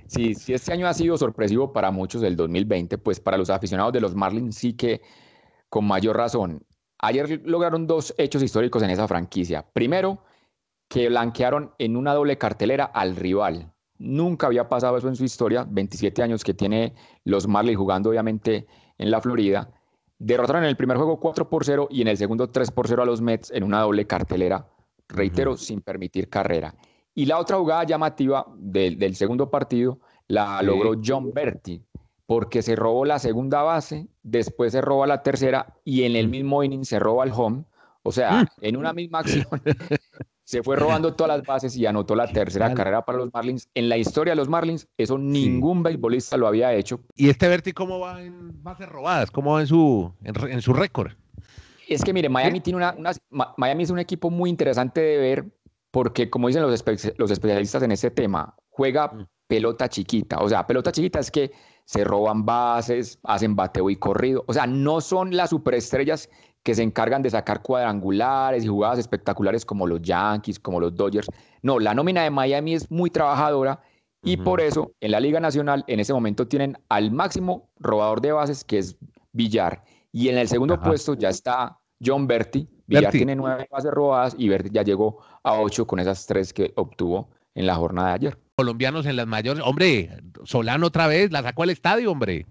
Sí, 0.06 0.34
si 0.34 0.54
este 0.54 0.72
año 0.72 0.86
ha 0.86 0.94
sido 0.94 1.18
sorpresivo 1.18 1.72
para 1.72 1.90
muchos 1.90 2.22
del 2.22 2.34
2020, 2.36 2.96
pues 2.98 3.20
para 3.20 3.36
los 3.36 3.50
aficionados 3.50 3.92
de 3.92 4.00
los 4.00 4.14
Marlins 4.14 4.56
sí 4.56 4.72
que 4.72 5.02
con 5.68 5.86
mayor 5.86 6.16
razón. 6.16 6.64
Ayer 6.98 7.42
lograron 7.44 7.86
dos 7.86 8.14
hechos 8.18 8.42
históricos 8.42 8.82
en 8.82 8.90
esa 8.90 9.06
franquicia. 9.06 9.66
Primero, 9.72 10.22
que 10.88 11.08
blanquearon 11.08 11.72
en 11.78 11.96
una 11.96 12.14
doble 12.14 12.36
cartelera 12.36 12.84
al 12.84 13.16
rival. 13.16 13.72
Nunca 13.98 14.46
había 14.46 14.68
pasado 14.68 14.96
eso 14.96 15.08
en 15.08 15.16
su 15.16 15.24
historia, 15.24 15.66
27 15.68 16.22
años 16.22 16.42
que 16.42 16.54
tiene 16.54 16.94
los 17.24 17.46
Marlins 17.46 17.78
jugando 17.78 18.10
obviamente 18.10 18.66
en 18.98 19.10
la 19.10 19.20
Florida. 19.20 19.70
Derrotaron 20.18 20.64
en 20.64 20.70
el 20.70 20.76
primer 20.76 20.96
juego 20.96 21.20
4 21.20 21.48
por 21.48 21.64
0 21.64 21.88
y 21.90 22.02
en 22.02 22.08
el 22.08 22.16
segundo 22.16 22.50
3 22.50 22.70
por 22.70 22.88
0 22.88 23.02
a 23.02 23.06
los 23.06 23.20
Mets 23.20 23.50
en 23.50 23.62
una 23.62 23.80
doble 23.80 24.06
cartelera, 24.06 24.66
reitero, 25.08 25.56
sin 25.56 25.80
permitir 25.80 26.28
carrera. 26.28 26.74
Y 27.20 27.26
la 27.26 27.38
otra 27.38 27.58
jugada 27.58 27.84
llamativa 27.84 28.46
del, 28.56 29.14
segundo 29.14 29.50
partido 29.50 29.98
la 30.26 30.62
logró 30.62 30.98
John 31.04 31.34
Berti, 31.34 31.84
porque 32.24 32.62
se 32.62 32.74
robó 32.74 33.04
la 33.04 33.18
segunda 33.18 33.60
base, 33.60 34.08
después 34.22 34.72
se 34.72 34.80
roba 34.80 35.06
la 35.06 35.22
tercera 35.22 35.66
y 35.84 36.04
en 36.04 36.16
el 36.16 36.28
mismo 36.28 36.64
inning 36.64 36.86
se 36.86 36.98
roba 36.98 37.24
el 37.24 37.32
home. 37.36 37.64
O 38.04 38.10
sea, 38.10 38.44
mm. 38.44 38.46
en 38.62 38.76
una 38.78 38.94
misma 38.94 39.18
acción 39.18 39.44
se 40.44 40.62
fue 40.62 40.76
robando 40.76 41.12
todas 41.12 41.36
las 41.36 41.46
bases 41.46 41.76
y 41.76 41.84
anotó 41.84 42.14
la 42.14 42.26
tercera 42.26 42.72
carrera 42.72 43.04
para 43.04 43.18
los 43.18 43.30
Marlins. 43.34 43.68
En 43.74 43.90
la 43.90 43.98
historia 43.98 44.30
de 44.30 44.36
los 44.36 44.48
Marlins, 44.48 44.88
eso 44.96 45.18
ningún 45.18 45.82
beisbolista 45.82 46.38
lo 46.38 46.46
había 46.46 46.72
hecho. 46.72 47.00
¿Y 47.16 47.28
este 47.28 47.48
Berti 47.48 47.72
cómo 47.72 47.98
va 47.98 48.22
en 48.22 48.62
bases 48.62 48.88
robadas? 48.88 49.30
¿Cómo 49.30 49.52
va 49.52 49.60
en 49.60 49.66
su, 49.66 50.10
en, 50.24 50.62
su 50.62 50.72
récord? 50.72 51.12
Es 51.86 52.02
que 52.02 52.14
mire, 52.14 52.30
Miami, 52.30 52.60
tiene 52.60 52.78
una, 52.78 52.96
Miami 53.58 53.82
es 53.82 53.90
un 53.90 53.98
equipo 53.98 54.30
muy 54.30 54.48
interesante 54.48 55.02
de 55.02 55.18
ver 55.18 55.59
porque, 55.90 56.30
como 56.30 56.48
dicen 56.48 56.62
los, 56.62 56.84
los 57.16 57.30
especialistas 57.30 57.82
en 57.82 57.92
este 57.92 58.10
tema, 58.10 58.54
juega 58.68 59.08
mm. 59.08 59.26
pelota 59.46 59.88
chiquita. 59.88 60.38
O 60.38 60.48
sea, 60.48 60.66
pelota 60.66 60.92
chiquita 60.92 61.18
es 61.18 61.30
que 61.30 61.50
se 61.84 62.04
roban 62.04 62.44
bases, 62.44 63.18
hacen 63.24 63.56
bateo 63.56 63.90
y 63.90 63.96
corrido. 63.96 64.44
O 64.46 64.52
sea, 64.52 64.66
no 64.66 65.00
son 65.00 65.36
las 65.36 65.50
superestrellas 65.50 66.28
que 66.62 66.74
se 66.74 66.82
encargan 66.82 67.22
de 67.22 67.30
sacar 67.30 67.62
cuadrangulares 67.62 68.64
y 68.64 68.68
jugadas 68.68 68.98
espectaculares 68.98 69.64
como 69.64 69.86
los 69.86 70.02
Yankees, 70.02 70.58
como 70.58 70.78
los 70.78 70.94
Dodgers. 70.94 71.28
No, 71.62 71.78
la 71.78 71.94
nómina 71.94 72.22
de 72.22 72.30
Miami 72.30 72.74
es 72.74 72.90
muy 72.90 73.10
trabajadora 73.10 73.80
y 74.22 74.36
por 74.36 74.60
eso 74.60 74.92
en 75.00 75.12
la 75.12 75.20
Liga 75.20 75.40
Nacional 75.40 75.82
en 75.86 75.98
ese 75.98 76.12
momento 76.12 76.46
tienen 76.46 76.76
al 76.90 77.10
máximo 77.10 77.70
robador 77.78 78.20
de 78.20 78.32
bases 78.32 78.64
que 78.64 78.78
es 78.78 78.96
Villar. 79.32 79.82
Y 80.12 80.28
en 80.28 80.38
el 80.38 80.48
segundo 80.48 80.80
puesto 80.80 81.14
ya 81.14 81.30
está 81.30 81.78
John 82.04 82.26
Berti. 82.26 82.68
Villar 82.90 83.12
tiene 83.12 83.36
nueve 83.36 83.66
bases 83.70 83.90
robadas 83.90 84.34
y 84.36 84.48
Berti 84.48 84.70
ya 84.70 84.82
llegó 84.82 85.18
a 85.42 85.58
ocho 85.58 85.86
con 85.86 85.98
esas 85.98 86.26
tres 86.26 86.52
que 86.52 86.72
obtuvo 86.76 87.30
en 87.54 87.66
la 87.66 87.74
jornada 87.76 88.08
de 88.08 88.14
ayer 88.14 88.38
colombianos 88.60 89.06
en 89.06 89.16
las 89.16 89.26
mayores. 89.26 89.62
Hombre, 89.64 90.10
Solano 90.44 90.88
otra 90.88 91.06
vez, 91.06 91.32
la 91.32 91.42
sacó 91.42 91.62
al 91.62 91.70
estadio, 91.70 92.12
hombre. 92.12 92.44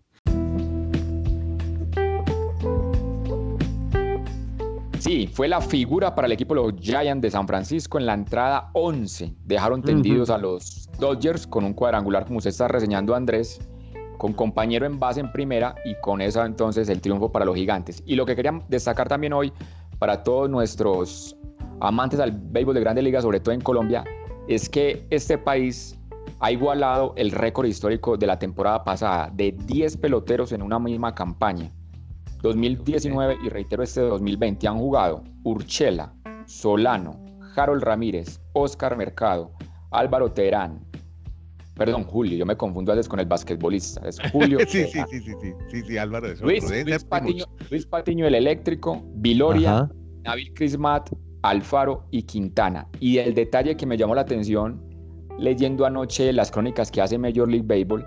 Sí, 4.97 5.29
fue 5.31 5.47
la 5.47 5.61
figura 5.61 6.15
para 6.15 6.25
el 6.25 6.31
equipo 6.31 6.55
de 6.55 6.61
los 6.61 6.81
Giants 6.81 7.21
de 7.21 7.29
San 7.29 7.47
Francisco 7.47 7.99
en 7.99 8.07
la 8.07 8.15
entrada 8.15 8.71
11. 8.73 9.35
Dejaron 9.45 9.83
tendidos 9.83 10.31
a 10.31 10.39
los 10.39 10.89
Dodgers 10.97 11.45
con 11.45 11.63
un 11.63 11.73
cuadrangular, 11.73 12.25
como 12.25 12.39
usted 12.39 12.49
está 12.49 12.67
reseñando, 12.67 13.13
Andrés, 13.13 13.59
con 14.17 14.33
compañero 14.33 14.87
en 14.87 14.97
base 14.97 15.19
en 15.19 15.31
primera 15.31 15.75
y 15.85 15.93
con 16.01 16.21
eso 16.21 16.43
entonces 16.43 16.89
el 16.89 17.01
triunfo 17.01 17.31
para 17.31 17.45
los 17.45 17.55
gigantes. 17.55 18.01
Y 18.07 18.15
lo 18.15 18.25
que 18.25 18.35
quería 18.35 18.59
destacar 18.67 19.07
también 19.07 19.33
hoy 19.33 19.53
para 19.99 20.23
todos 20.23 20.49
nuestros 20.49 21.35
amantes 21.81 22.19
al 22.19 22.31
béisbol 22.31 22.75
de 22.75 22.81
grandes 22.81 23.03
ligas, 23.03 23.23
sobre 23.23 23.39
todo 23.39 23.53
en 23.53 23.61
Colombia, 23.61 24.03
es 24.47 24.67
que 24.67 25.05
este 25.09 25.37
país 25.37 25.99
ha 26.39 26.51
igualado 26.51 27.13
el 27.17 27.31
récord 27.31 27.67
histórico 27.67 28.17
de 28.17 28.27
la 28.27 28.39
temporada 28.39 28.83
pasada 28.83 29.29
de 29.33 29.51
10 29.65 29.97
peloteros 29.97 30.51
en 30.51 30.61
una 30.61 30.79
misma 30.79 31.13
campaña. 31.13 31.71
2019 32.41 33.37
y 33.43 33.49
reitero 33.49 33.83
este 33.83 34.01
2020 34.01 34.67
han 34.67 34.77
jugado 34.77 35.23
Urchela, 35.43 36.13
Solano, 36.45 37.19
Harold 37.55 37.83
Ramírez, 37.83 38.39
Oscar 38.53 38.95
Mercado, 38.95 39.51
Álvaro 39.91 40.31
Terán. 40.31 40.88
Perdón, 41.79 42.03
Julio, 42.03 42.37
yo 42.37 42.45
me 42.45 42.55
confundo 42.55 42.91
a 42.91 42.95
veces 42.95 43.09
con 43.09 43.19
el 43.19 43.25
basquetbolista. 43.25 44.07
Es 44.07 44.19
Julio. 44.31 44.59
sí, 44.67 44.85
sí, 44.85 44.99
sí, 45.09 45.21
sí, 45.21 45.53
sí, 45.71 45.81
sí, 45.81 45.97
Álvaro. 45.97 46.27
Luis, 46.41 46.63
Luis, 47.71 47.85
Patiño, 47.85 48.27
el 48.27 48.35
eléctrico, 48.35 49.01
Viloria, 49.15 49.89
Nabil 50.23 50.53
Crismat, 50.53 51.09
Alfaro 51.41 52.05
y 52.11 52.23
Quintana. 52.23 52.87
Y 52.99 53.17
el 53.17 53.33
detalle 53.33 53.75
que 53.77 53.85
me 53.85 53.97
llamó 53.97 54.13
la 54.13 54.21
atención 54.21 54.89
leyendo 55.39 55.85
anoche 55.85 56.31
las 56.33 56.51
crónicas 56.51 56.91
que 56.91 57.01
hace 57.01 57.17
Major 57.17 57.47
League 57.47 57.65
Baseball, 57.65 58.05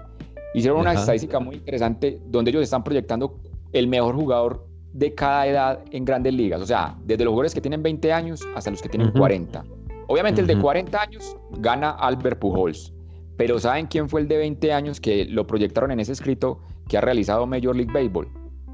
hicieron 0.54 0.80
una 0.80 0.92
estadística 0.92 1.40
muy 1.40 1.56
interesante 1.56 2.20
donde 2.26 2.50
ellos 2.50 2.62
están 2.62 2.84
proyectando 2.84 3.40
el 3.72 3.88
mejor 3.88 4.14
jugador 4.14 4.66
de 4.92 5.14
cada 5.14 5.46
edad 5.46 5.84
en 5.90 6.04
grandes 6.04 6.34
ligas. 6.34 6.60
O 6.60 6.66
sea, 6.66 6.96
desde 7.04 7.24
los 7.24 7.32
jugadores 7.32 7.54
que 7.54 7.60
tienen 7.60 7.82
20 7.82 8.12
años 8.12 8.42
hasta 8.54 8.70
los 8.70 8.82
que 8.82 8.88
tienen 8.88 9.10
40. 9.12 9.64
Obviamente 10.08 10.42
el 10.42 10.46
de 10.46 10.58
40 10.58 11.00
años 11.00 11.36
gana 11.58 11.92
Albert 11.92 12.38
Pujols. 12.38 12.92
Pero 13.36 13.58
¿saben 13.58 13.86
quién 13.86 14.08
fue 14.08 14.20
el 14.20 14.28
de 14.28 14.38
20 14.38 14.72
años 14.72 15.00
que 15.00 15.24
lo 15.24 15.46
proyectaron 15.46 15.90
en 15.90 16.00
ese 16.00 16.12
escrito 16.12 16.60
que 16.88 16.98
ha 16.98 17.00
realizado 17.00 17.46
Major 17.46 17.74
League 17.74 17.92
Baseball? 17.92 18.28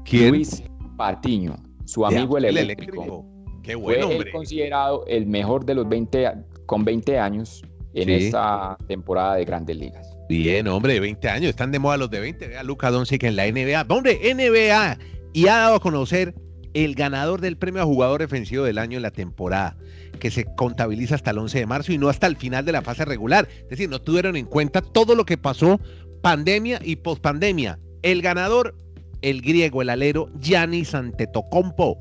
¿Quién? 0.05 0.29
Luis 0.29 0.63
Patiño, 0.97 1.55
su 1.85 2.05
amigo 2.05 2.37
el, 2.37 2.45
eléctrico. 2.45 3.25
Qué 3.63 3.75
bueno, 3.75 4.09
fue 4.09 4.31
considerado 4.31 5.05
el 5.07 5.25
mejor 5.27 5.65
de 5.65 5.75
los 5.75 5.87
20 5.87 6.31
con 6.65 6.83
20 6.83 7.19
años 7.19 7.63
en 7.93 8.09
esta 8.09 8.77
temporada 8.87 9.35
de 9.35 9.45
Grandes 9.45 9.77
Ligas. 9.77 10.15
Bien, 10.29 10.67
hombre, 10.67 10.99
20 10.99 11.27
años, 11.27 11.49
están 11.49 11.71
de 11.71 11.79
moda 11.79 11.97
los 11.97 12.09
de 12.09 12.19
20. 12.19 12.47
Vea 12.47 12.63
Luca 12.63 12.91
Doncic 12.91 13.23
en 13.23 13.35
la 13.35 13.51
NBA. 13.51 13.85
Hombre, 13.89 14.19
NBA. 14.33 14.97
Y 15.33 15.47
ha 15.47 15.57
dado 15.57 15.75
a 15.75 15.79
conocer 15.79 16.35
el 16.73 16.95
ganador 16.95 17.41
del 17.41 17.57
premio 17.57 17.81
a 17.81 17.85
jugador 17.85 18.21
defensivo 18.21 18.63
del 18.63 18.77
año 18.77 18.97
en 18.97 19.03
la 19.03 19.11
temporada, 19.11 19.77
que 20.19 20.31
se 20.31 20.45
contabiliza 20.55 21.15
hasta 21.15 21.31
el 21.31 21.39
11 21.39 21.59
de 21.59 21.65
marzo 21.65 21.91
y 21.91 21.97
no 21.97 22.09
hasta 22.09 22.27
el 22.27 22.35
final 22.35 22.65
de 22.65 22.71
la 22.71 22.81
fase 22.81 23.05
regular. 23.05 23.47
Es 23.63 23.69
decir, 23.69 23.89
no 23.89 23.99
tuvieron 23.99 24.35
en 24.35 24.45
cuenta 24.45 24.81
todo 24.81 25.15
lo 25.15 25.25
que 25.25 25.37
pasó 25.37 25.79
pandemia 26.21 26.79
y 26.83 26.97
pospandemia. 26.97 27.79
El 28.01 28.21
ganador, 28.21 28.75
el 29.21 29.41
griego, 29.41 29.81
el 29.81 29.89
alero, 29.89 30.29
Giannis 30.39 30.93
Antetokounmpo 30.93 31.97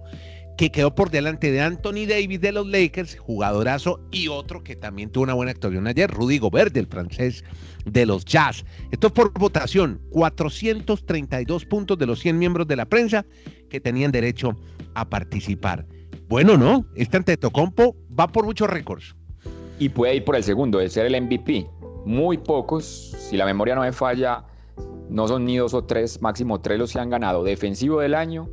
que 0.59 0.71
quedó 0.73 0.93
por 0.93 1.11
delante 1.11 1.53
de 1.53 1.61
Anthony 1.61 2.05
Davis 2.09 2.41
de 2.41 2.51
los 2.51 2.67
Lakers, 2.67 3.17
jugadorazo, 3.17 4.01
y 4.11 4.27
otro 4.27 4.65
que 4.65 4.75
también 4.75 5.09
tuvo 5.09 5.23
una 5.23 5.35
buena 5.35 5.53
actuación 5.53 5.87
ayer, 5.87 6.11
Rudy 6.11 6.39
Gobert, 6.39 6.77
el 6.77 6.89
francés 6.89 7.45
de 7.85 8.05
los 8.05 8.25
Jazz. 8.25 8.65
Esto 8.91 9.07
es 9.07 9.13
por 9.13 9.33
votación, 9.39 10.01
432 10.11 11.65
puntos 11.65 11.97
de 11.97 12.07
los 12.07 12.19
100 12.19 12.37
miembros 12.37 12.67
de 12.67 12.75
la 12.75 12.87
prensa 12.87 13.25
que 13.71 13.81
tenían 13.81 14.11
derecho 14.11 14.57
a 14.95 15.09
participar. 15.09 15.87
Bueno, 16.29 16.57
¿no? 16.57 16.85
Este 16.97 17.17
Antetokounmpo 17.19 17.97
va 18.19 18.27
por 18.27 18.45
muchos 18.45 18.69
récords. 18.69 19.15
Y 19.79 19.91
puede 19.91 20.17
ir 20.17 20.25
por 20.25 20.35
el 20.35 20.43
segundo, 20.43 20.79
de 20.79 20.91
ser 20.91 21.07
el 21.07 21.23
MVP. 21.23 21.69
Muy 22.05 22.37
pocos, 22.37 23.15
si 23.17 23.37
la 23.37 23.47
memoria 23.47 23.77
no 23.77 23.83
me 23.83 23.93
falla, 23.93 24.45
no 25.09 25.29
son 25.29 25.45
ni 25.45 25.57
dos 25.57 25.73
o 25.73 25.85
tres, 25.85 26.21
máximo 26.21 26.61
tres 26.61 26.81
los 26.81 26.93
que 26.93 26.99
han 26.99 27.11
ganado. 27.11 27.45
Defensivo 27.45 28.01
del 28.01 28.17
año, 28.17 28.51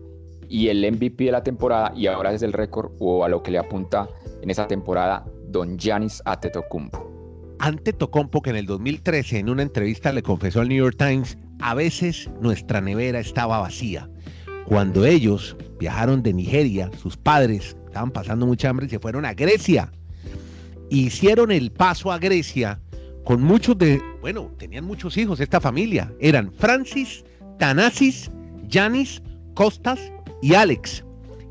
y 0.50 0.68
el 0.70 0.90
MVP 0.92 1.26
de 1.26 1.32
la 1.32 1.44
temporada 1.44 1.94
y 1.96 2.08
ahora 2.08 2.34
es 2.34 2.42
el 2.42 2.54
récord 2.54 2.92
o 3.00 3.24
a 3.24 3.30
lo 3.30 3.44
que 3.44 3.52
le 3.52 3.58
apunta 3.58 4.08
en 4.42 4.50
esa 4.50 4.68
temporada 4.68 5.26
don 5.50 5.78
Giannis 5.78 6.22
Antetokounmpo. 6.26 7.12
Antetokounmpo 7.60 8.42
que 8.42 8.50
en 8.50 8.58
el 8.58 8.66
2013 8.66 9.40
en 9.40 9.50
una 9.50 9.64
entrevista 9.64 10.12
le 10.12 10.22
confesó 10.22 10.62
al 10.62 10.70
New 10.70 10.78
York 10.78 10.98
Times, 10.98 11.38
a 11.62 11.74
veces 11.74 12.30
nuestra 12.42 12.82
nevera 12.82 13.20
estaba 13.20 13.60
vacía. 13.60 14.10
Cuando 14.66 15.06
ellos 15.06 15.56
viajaron 15.80 16.24
de 16.24 16.34
Nigeria, 16.34 16.90
sus 17.02 17.16
padres 17.16 17.78
estaban 17.86 18.12
pasando 18.12 18.46
mucha 18.46 18.70
hambre 18.70 18.88
y 18.88 18.90
se 18.90 19.00
fueron 19.00 19.26
a 19.26 19.34
Grecia. 19.34 19.92
Hicieron 20.90 21.52
el 21.52 21.72
paso 21.72 22.12
a 22.12 22.20
Grecia 22.20 22.80
con 23.24 23.42
muchos 23.42 23.78
de, 23.78 24.02
bueno, 24.22 24.52
tenían 24.58 24.86
muchos 24.86 25.18
hijos 25.18 25.40
esta 25.40 25.62
familia. 25.62 26.14
Eran 26.20 26.52
Francis, 26.52 27.24
Tanasis, 27.58 28.30
Janis, 28.70 29.22
Costas 29.54 30.12
y 30.46 30.54
Alex. 30.54 31.04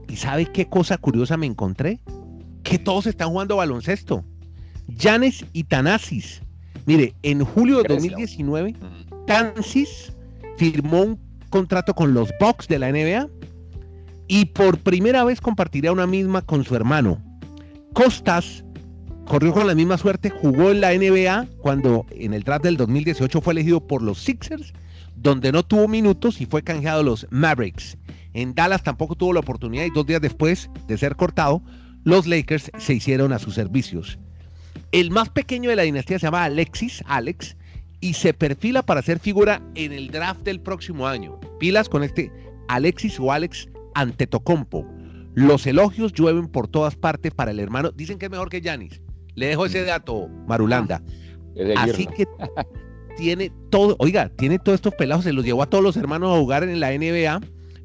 ¿Y 0.08 0.14
sabe 0.14 0.46
qué 0.46 0.68
cosa 0.68 0.96
curiosa 0.98 1.36
me 1.36 1.46
encontré? 1.46 1.98
Que 2.62 2.78
todos 2.78 3.08
están 3.08 3.30
jugando 3.30 3.56
baloncesto. 3.56 4.24
Janes 4.96 5.44
y 5.52 5.64
Tanasis. 5.64 6.42
Mire, 6.86 7.12
en 7.24 7.44
julio 7.44 7.82
de 7.82 7.92
2019, 7.92 8.76
Tanasis 9.26 10.12
firmó 10.58 11.02
un 11.02 11.20
contrato 11.50 11.92
con 11.92 12.14
los 12.14 12.30
Bucks 12.38 12.68
de 12.68 12.78
la 12.78 12.92
NBA 12.92 13.28
y 14.28 14.44
por 14.44 14.78
primera 14.78 15.24
vez 15.24 15.40
compartirá 15.40 15.90
una 15.90 16.06
misma 16.06 16.42
con 16.42 16.62
su 16.62 16.76
hermano. 16.76 17.20
Costas 17.94 18.64
corrió 19.26 19.52
con 19.52 19.66
la 19.66 19.74
misma 19.74 19.98
suerte, 19.98 20.30
jugó 20.30 20.70
en 20.70 20.80
la 20.80 20.96
NBA 20.96 21.48
cuando 21.58 22.06
en 22.10 22.32
el 22.32 22.44
draft 22.44 22.62
del 22.62 22.76
2018 22.76 23.40
fue 23.40 23.54
elegido 23.54 23.84
por 23.84 24.02
los 24.02 24.20
Sixers, 24.20 24.72
donde 25.16 25.50
no 25.50 25.64
tuvo 25.64 25.88
minutos 25.88 26.40
y 26.40 26.46
fue 26.46 26.62
canjeado 26.62 27.00
a 27.00 27.04
los 27.04 27.26
Mavericks. 27.30 27.96
En 28.34 28.54
Dallas 28.54 28.82
tampoco 28.82 29.14
tuvo 29.14 29.32
la 29.32 29.40
oportunidad 29.40 29.84
y 29.84 29.90
dos 29.90 30.06
días 30.06 30.20
después 30.20 30.68
de 30.86 30.98
ser 30.98 31.16
cortado, 31.16 31.62
los 32.04 32.26
Lakers 32.26 32.70
se 32.78 32.94
hicieron 32.94 33.32
a 33.32 33.38
sus 33.38 33.54
servicios. 33.54 34.18
El 34.92 35.10
más 35.10 35.28
pequeño 35.28 35.70
de 35.70 35.76
la 35.76 35.82
dinastía 35.82 36.18
se 36.18 36.26
llama 36.26 36.44
Alexis, 36.44 37.02
Alex, 37.06 37.56
y 38.00 38.14
se 38.14 38.34
perfila 38.34 38.82
para 38.82 39.02
ser 39.02 39.18
figura 39.18 39.62
en 39.74 39.92
el 39.92 40.10
draft 40.10 40.42
del 40.42 40.60
próximo 40.60 41.06
año. 41.06 41.40
Pilas 41.58 41.88
con 41.88 42.02
este 42.02 42.30
Alexis 42.68 43.18
o 43.18 43.32
Alex 43.32 43.68
Antetokounmpo. 43.94 44.86
Los 45.34 45.66
elogios 45.66 46.12
llueven 46.12 46.48
por 46.48 46.68
todas 46.68 46.96
partes 46.96 47.32
para 47.32 47.50
el 47.50 47.60
hermano. 47.60 47.90
Dicen 47.92 48.18
que 48.18 48.26
es 48.26 48.30
mejor 48.30 48.50
que 48.50 48.60
Yanis. 48.60 49.00
Le 49.34 49.46
dejo 49.46 49.66
ese 49.66 49.84
dato, 49.84 50.28
Marulanda. 50.46 51.02
Así 51.76 52.06
que 52.06 52.26
tiene 53.16 53.50
todo, 53.70 53.96
oiga, 53.98 54.28
tiene 54.36 54.58
todos 54.58 54.76
estos 54.76 54.94
pelados, 54.94 55.24
se 55.24 55.32
los 55.32 55.44
llevó 55.44 55.62
a 55.62 55.66
todos 55.66 55.82
los 55.82 55.96
hermanos 55.96 56.36
a 56.36 56.40
jugar 56.40 56.64
en 56.64 56.80
la 56.80 56.90
NBA, 56.90 57.40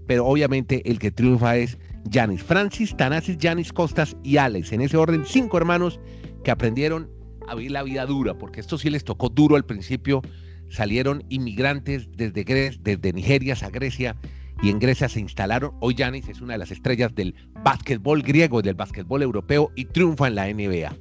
pero 0.10 0.26
obviamente 0.26 0.82
el 0.90 0.98
que 0.98 1.12
triunfa 1.12 1.58
es 1.58 1.78
Yanis. 2.06 2.42
Francis, 2.42 2.98
Tanasis, 2.98 3.38
Yanis, 3.38 3.72
Costas 3.72 4.18
y 4.24 4.38
Alex. 4.38 4.72
En 4.72 4.82
ese 4.82 4.98
orden, 4.98 5.24
cinco 5.24 5.56
hermanos 5.56 6.00
que 6.44 6.50
aprendieron 6.50 7.12
a 7.48 7.54
vivir 7.54 7.74
la 7.74 7.84
vida 7.84 8.08
dura, 8.08 8.36
porque 8.36 8.60
esto 8.60 8.80
sí 8.80 8.90
les 8.90 9.04
tocó 9.04 9.30
duro 9.30 9.56
al 9.56 9.68
principio. 9.68 10.24
Salieron 10.68 11.24
inmigrantes 11.30 12.10
desde, 12.18 12.44
desde 12.82 13.14
Nigeria 13.14 13.56
a 13.62 13.70
Grecia 13.70 14.16
y 14.64 14.72
en 14.72 14.80
Grecia 14.80 15.10
se 15.10 15.20
instalaron. 15.20 15.74
Hoy 15.80 15.94
Yanis 15.94 16.28
es 16.28 16.42
una 16.42 16.54
de 16.54 16.60
las 16.60 16.72
estrellas 16.72 17.14
del 17.14 17.36
básquetbol 17.64 18.24
griego, 18.24 18.64
del 18.64 18.74
básquetbol 18.74 19.22
europeo 19.22 19.72
y 19.76 19.86
triunfa 19.86 20.28
en 20.28 20.34
la 20.34 20.52
NBA. 20.52 20.92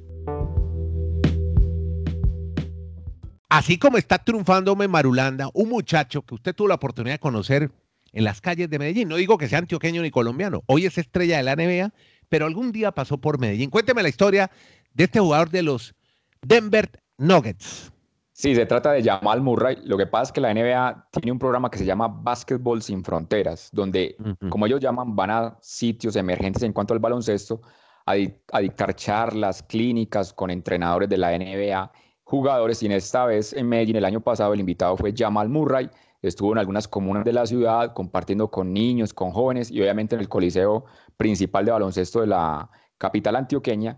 Así 3.49 3.79
como 3.79 3.97
está 3.97 4.19
triunfando 4.19 4.75
Marulanda, 4.75 5.49
un 5.55 5.69
muchacho 5.69 6.21
que 6.21 6.35
usted 6.35 6.53
tuvo 6.53 6.67
la 6.67 6.75
oportunidad 6.75 7.15
de 7.15 7.19
conocer 7.19 7.71
en 8.13 8.23
las 8.23 8.41
calles 8.41 8.69
de 8.69 8.79
Medellín. 8.79 9.09
No 9.09 9.15
digo 9.15 9.37
que 9.37 9.47
sea 9.47 9.59
antioqueño 9.59 10.01
ni 10.01 10.11
colombiano. 10.11 10.63
Hoy 10.67 10.85
es 10.85 10.97
estrella 10.97 11.37
de 11.37 11.43
la 11.43 11.55
NBA, 11.55 11.93
pero 12.29 12.45
algún 12.45 12.71
día 12.71 12.91
pasó 12.91 13.17
por 13.17 13.39
Medellín. 13.39 13.69
Cuénteme 13.69 14.03
la 14.03 14.09
historia 14.09 14.51
de 14.93 15.05
este 15.05 15.19
jugador 15.19 15.49
de 15.49 15.63
los 15.63 15.93
Denver 16.41 16.89
Nuggets. 17.17 17.91
Sí, 18.39 18.55
se 18.55 18.65
trata 18.65 18.93
de 18.93 19.03
Jamal 19.03 19.41
Murray. 19.41 19.79
Lo 19.83 19.97
que 19.97 20.07
pasa 20.07 20.23
es 20.23 20.31
que 20.31 20.39
la 20.39 20.53
NBA 20.53 21.09
tiene 21.11 21.33
un 21.33 21.39
programa 21.39 21.69
que 21.69 21.77
se 21.77 21.83
llama 21.83 22.07
Basketball 22.07 22.81
sin 22.81 23.03
Fronteras, 23.03 23.67
donde, 23.73 24.15
como 24.47 24.65
ellos 24.65 24.79
llaman, 24.79 25.13
van 25.13 25.29
a 25.29 25.57
sitios 25.59 26.15
emergentes 26.15 26.63
en 26.63 26.71
cuanto 26.71 26.93
al 26.93 27.01
baloncesto 27.01 27.61
a, 28.05 28.13
a, 28.53 28.59
dictar 28.61 28.95
charlas, 28.95 29.61
clínicas 29.63 30.31
con 30.31 30.51
entrenadores 30.51 31.09
de 31.09 31.17
la 31.17 31.37
NBA, 31.37 31.91
jugadores. 32.23 32.81
Y 32.81 32.85
en 32.85 32.93
esta 32.93 33.25
vez 33.25 33.51
en 33.51 33.67
Medellín, 33.67 33.97
el 33.97 34.05
año 34.05 34.21
pasado, 34.21 34.53
el 34.53 34.61
invitado 34.61 34.95
fue 34.95 35.13
Jamal 35.13 35.49
Murray. 35.49 35.89
Estuvo 36.21 36.51
en 36.51 36.57
algunas 36.57 36.87
comunas 36.87 37.23
de 37.23 37.33
la 37.33 37.45
ciudad 37.45 37.93
compartiendo 37.93 38.51
con 38.51 38.73
niños, 38.73 39.13
con 39.13 39.31
jóvenes 39.31 39.71
y 39.71 39.81
obviamente 39.81 40.15
en 40.15 40.21
el 40.21 40.27
coliseo 40.27 40.85
principal 41.15 41.65
de 41.65 41.71
baloncesto 41.71 42.21
de 42.21 42.27
la 42.27 42.69
capital 42.97 43.37
antioqueña 43.37 43.97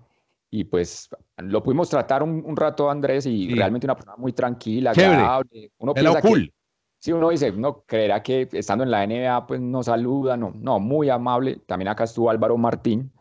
y 0.53 0.65
pues 0.65 1.09
lo 1.37 1.63
pudimos 1.63 1.89
tratar 1.89 2.21
un, 2.21 2.55
rato, 2.57 2.91
Andrés, 2.91 3.25
y 3.25 3.55
realmente 3.55 3.87
una 3.87 3.95
persona 3.95 4.17
muy 4.17 4.33
tranquila, 4.33 4.91
agradable. 4.91 5.71
Uno 5.77 5.93
piensa 5.93 6.21
cool. 6.21 6.53
sí, 6.99 7.13
uno 7.13 7.29
dice, 7.29 7.53
no 7.53 7.83
creerá 7.85 8.21
que 8.21 8.49
estando 8.51 8.83
en 8.83 8.91
la 8.91 9.07
NBA, 9.07 9.47
pues 9.47 9.61
no 9.61 9.81
saluda, 9.81 10.35
no, 10.35 10.51
no, 10.53 10.81
muy 10.81 11.09
amable. 11.09 11.61
También 11.65 11.87
acá 11.87 12.03
estuvo 12.03 12.29
Álvaro 12.29 12.57
Martín 12.57 13.13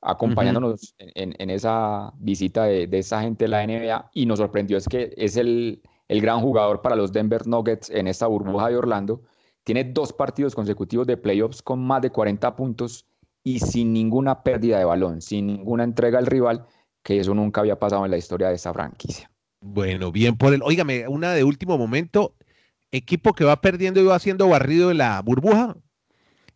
acompañándonos 0.00 0.96
en, 0.98 1.50
esa 1.50 2.12
visita 2.16 2.64
de, 2.64 2.88
de, 2.88 2.98
esa 2.98 3.22
gente 3.22 3.44
de 3.44 3.48
la 3.48 3.64
NBA 3.64 4.10
y 4.12 4.26
nos 4.26 4.40
sorprendió 4.40 4.76
es 4.76 4.88
que 4.88 5.14
es 5.16 5.36
el, 5.36 5.80
el 6.08 6.20
gran 6.20 6.40
jugador 6.40 6.82
para 6.82 6.96
los 6.96 7.12
Denver 7.12 7.46
Nuggets 7.46 7.90
en 7.90 8.06
esta 8.06 8.26
burbuja 8.26 8.68
de 8.68 8.76
Orlando. 8.76 9.22
Tiene 9.64 9.84
dos 9.84 10.12
partidos 10.12 10.54
consecutivos 10.54 11.06
de 11.06 11.16
playoffs 11.16 11.62
con 11.62 11.80
más 11.84 12.02
de 12.02 12.10
40 12.10 12.56
puntos 12.56 13.06
y 13.44 13.60
sin 13.60 13.92
ninguna 13.92 14.42
pérdida 14.42 14.78
de 14.78 14.84
balón, 14.84 15.20
sin 15.20 15.46
ninguna 15.46 15.84
entrega 15.84 16.18
al 16.18 16.26
rival, 16.26 16.66
que 17.02 17.18
eso 17.18 17.34
nunca 17.34 17.60
había 17.60 17.78
pasado 17.78 18.04
en 18.04 18.10
la 18.10 18.18
historia 18.18 18.48
de 18.48 18.54
esa 18.54 18.72
franquicia. 18.72 19.30
Bueno, 19.60 20.10
bien 20.10 20.36
por 20.36 20.52
el. 20.54 20.62
Óigame, 20.62 21.06
una 21.08 21.32
de 21.32 21.44
último 21.44 21.78
momento. 21.78 22.34
Equipo 22.90 23.32
que 23.32 23.44
va 23.44 23.60
perdiendo 23.60 24.00
y 24.00 24.04
va 24.04 24.16
haciendo 24.16 24.48
barrido 24.48 24.90
en 24.90 24.98
la 24.98 25.20
burbuja. 25.22 25.76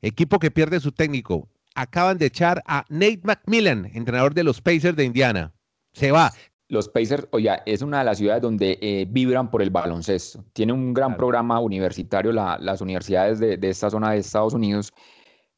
Equipo 0.03 0.38
que 0.38 0.51
pierde 0.51 0.81
su 0.81 0.92
técnico. 0.92 1.49
Acaban 1.75 2.18
de 2.18 2.27
echar 2.27 2.62
a 2.66 2.85
Nate 2.88 3.20
McMillan, 3.23 3.90
entrenador 3.94 4.35
de 4.35 4.44
los 4.44 4.61
Pacers 4.61 4.97
de 4.97 5.05
Indiana. 5.05 5.55
Se 5.92 6.11
va. 6.11 6.33
Los 6.68 6.88
Pacers, 6.88 7.29
oye, 7.31 7.50
es 7.64 7.83
una 7.83 8.00
de 8.00 8.05
las 8.05 8.18
ciudades 8.18 8.42
donde 8.42 8.79
eh, 8.81 9.07
vibran 9.09 9.50
por 9.50 9.62
el 9.62 9.70
baloncesto. 9.70 10.44
Tiene 10.52 10.72
un 10.72 10.92
gran 10.92 11.16
programa 11.16 11.61
universitario, 11.61 12.33
las 12.33 12.81
universidades 12.81 13.38
de, 13.38 13.57
de 13.57 13.68
esta 13.68 13.88
zona 13.88 14.11
de 14.11 14.18
Estados 14.18 14.55
Unidos 14.55 14.92